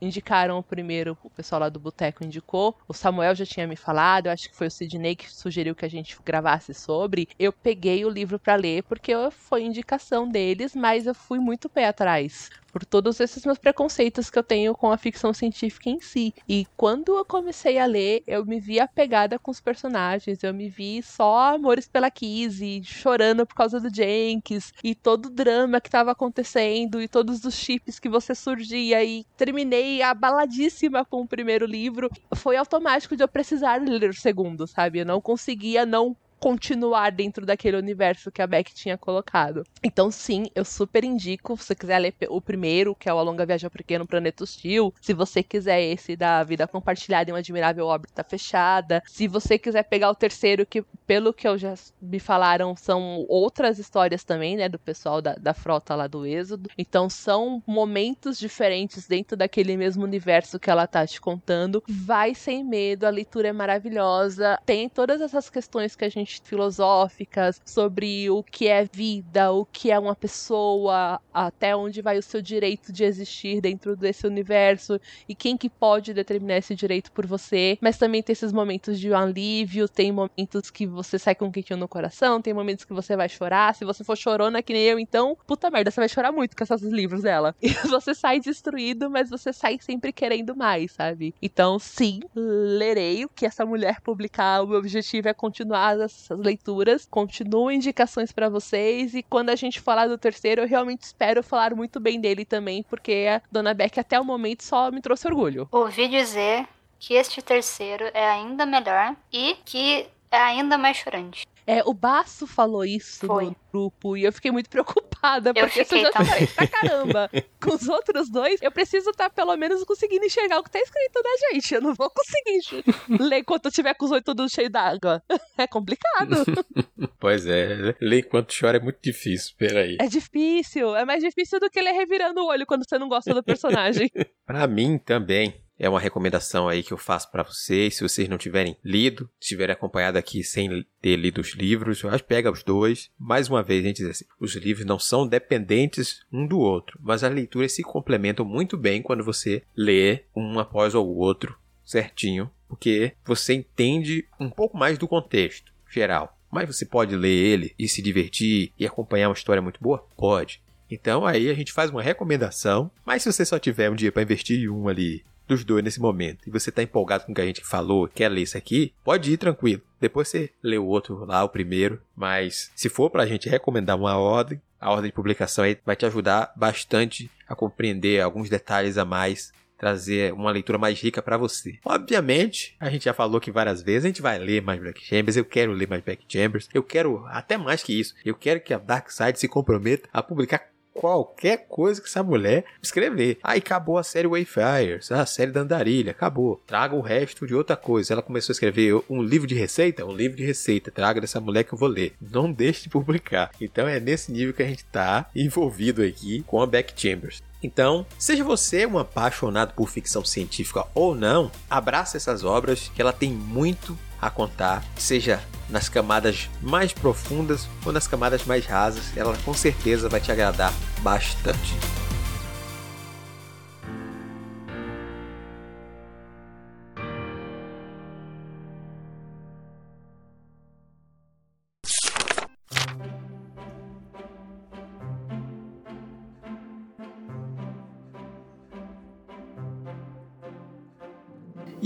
[0.00, 2.76] indicaram o primeiro, o pessoal lá do Boteco indicou.
[2.88, 5.84] O Samuel já tinha me falado, eu acho que foi o Sidney que sugeriu que
[5.84, 7.28] a gente gravasse sobre.
[7.38, 11.86] Eu peguei o livro para ler porque foi indicação deles, mas eu fui muito pé
[11.86, 16.34] atrás por todos esses meus preconceitos que eu tenho com a ficção científica em si.
[16.48, 20.68] E quando eu comecei a ler, eu me vi apegada com os personagens, eu me
[20.68, 25.88] vi só amores pela Kizzy, chorando por causa do Jenkins, e todo o drama que
[25.88, 31.66] estava acontecendo, e todos os chips que você surgia, e terminei abaladíssima com o primeiro
[31.66, 32.10] livro.
[32.34, 35.00] Foi automático de eu precisar ler o segundo, sabe?
[35.00, 39.62] Eu não conseguia não continuar dentro daquele universo que a Beck tinha colocado.
[39.84, 41.56] Então, sim, eu super indico.
[41.56, 44.42] Se você quiser ler o primeiro, que é o A Longa Viagem ao Pequeno Planeta
[44.42, 44.92] Hostil.
[45.00, 49.02] Se você quiser esse da Vida Compartilhada em uma Admirável Órbita Fechada.
[49.06, 53.80] Se você quiser pegar o terceiro, que pelo que eu já me falaram, são outras
[53.80, 54.68] histórias também, né?
[54.68, 56.70] Do pessoal da, da frota lá do Êxodo.
[56.78, 61.82] Então, são momentos diferentes dentro daquele mesmo universo que ela tá te contando.
[61.88, 64.56] Vai sem medo, a leitura é maravilhosa.
[64.64, 69.90] Tem todas essas questões que a gente filosóficas sobre o que é vida, o que
[69.90, 75.34] é uma pessoa, até onde vai o seu direito de existir dentro desse universo e
[75.34, 77.76] quem que pode determinar esse direito por você.
[77.80, 81.78] Mas também tem esses momentos de alívio, tem momentos que você sai com um quentinho
[81.78, 83.74] no coração, tem momentos que você vai chorar.
[83.74, 86.62] Se você for chorona que nem eu, então, puta merda, você vai chorar muito com
[86.62, 87.54] esses livros dela.
[87.70, 91.32] E você sai destruído, mas você sai sempre querendo mais, sabe?
[91.40, 94.62] Então, sim, lerei o que essa mulher publicar.
[94.62, 97.06] O meu objetivo é continuar essas leituras.
[97.08, 99.14] Continuo indicações para vocês.
[99.14, 102.82] E quando a gente falar do terceiro, eu realmente espero falar muito bem dele também,
[102.82, 105.68] porque a Dona Beck até o momento só me trouxe orgulho.
[105.70, 106.66] Ouvi dizer
[106.98, 111.46] que este terceiro é ainda melhor e que é ainda mais chorante.
[111.66, 113.44] É, o Baço falou isso Foi.
[113.44, 117.30] no grupo e eu fiquei muito preocupada, eu porque eu já falei pra caramba.
[117.62, 120.80] Com os outros dois, eu preciso estar tá, pelo menos conseguindo enxergar o que tá
[120.80, 121.74] escrito da gente.
[121.74, 122.84] Eu não vou conseguir
[123.22, 125.22] ler enquanto eu tiver com os olhos todos cheios d'água.
[125.56, 126.44] É complicado.
[127.20, 129.96] pois é, ler enquanto chora é muito difícil, peraí.
[130.00, 133.32] É difícil, é mais difícil do que ler revirando o olho quando você não gosta
[133.34, 134.10] do personagem.
[134.44, 137.96] pra mim também é uma recomendação aí que eu faço para vocês.
[137.96, 142.22] Se vocês não tiverem lido, estiverem acompanhado aqui sem ter lido os livros, eu acho
[142.22, 143.10] pega os dois.
[143.18, 147.00] Mais uma vez, a gente diz assim: os livros não são dependentes um do outro,
[147.02, 152.50] mas as leituras se complementam muito bem quando você lê um após o outro certinho,
[152.68, 156.36] porque você entende um pouco mais do contexto geral.
[156.50, 160.06] Mas você pode ler ele e se divertir e acompanhar uma história muito boa?
[160.14, 160.60] Pode.
[160.90, 164.22] Então aí a gente faz uma recomendação, mas se você só tiver um dia para
[164.22, 167.46] investir um ali dos dois nesse momento e você tá empolgado com o que a
[167.46, 169.82] gente falou, quer ler isso aqui, pode ir tranquilo.
[170.00, 172.00] Depois você lê o outro lá, o primeiro.
[172.16, 176.06] Mas se for pra gente recomendar uma ordem, a ordem de publicação aí vai te
[176.06, 181.78] ajudar bastante a compreender alguns detalhes a mais trazer uma leitura mais rica para você.
[181.84, 185.38] Obviamente, a gente já falou que várias vezes a gente vai ler mais Black Chambers,
[185.38, 188.74] eu quero ler mais Black Chambers, eu quero até mais que isso, eu quero que
[188.74, 193.38] a Dark Side se comprometa a publicar qualquer coisa que essa mulher escrever.
[193.42, 196.62] Aí acabou a série Wayfarers, a série da Andarilha, acabou.
[196.66, 198.12] Traga o resto de outra coisa.
[198.12, 200.90] Ela começou a escrever um livro de receita, um livro de receita.
[200.90, 202.14] Traga dessa mulher que eu vou ler.
[202.20, 203.50] Não deixe de publicar.
[203.60, 207.42] Então é nesse nível que a gente tá envolvido aqui com a Beck Chambers.
[207.62, 213.12] Então, seja você um apaixonado por ficção científica ou não, abraça essas obras que ela
[213.12, 219.36] tem muito a contar, seja nas camadas mais profundas ou nas camadas mais rasas, ela
[219.44, 221.74] com certeza vai te agradar bastante.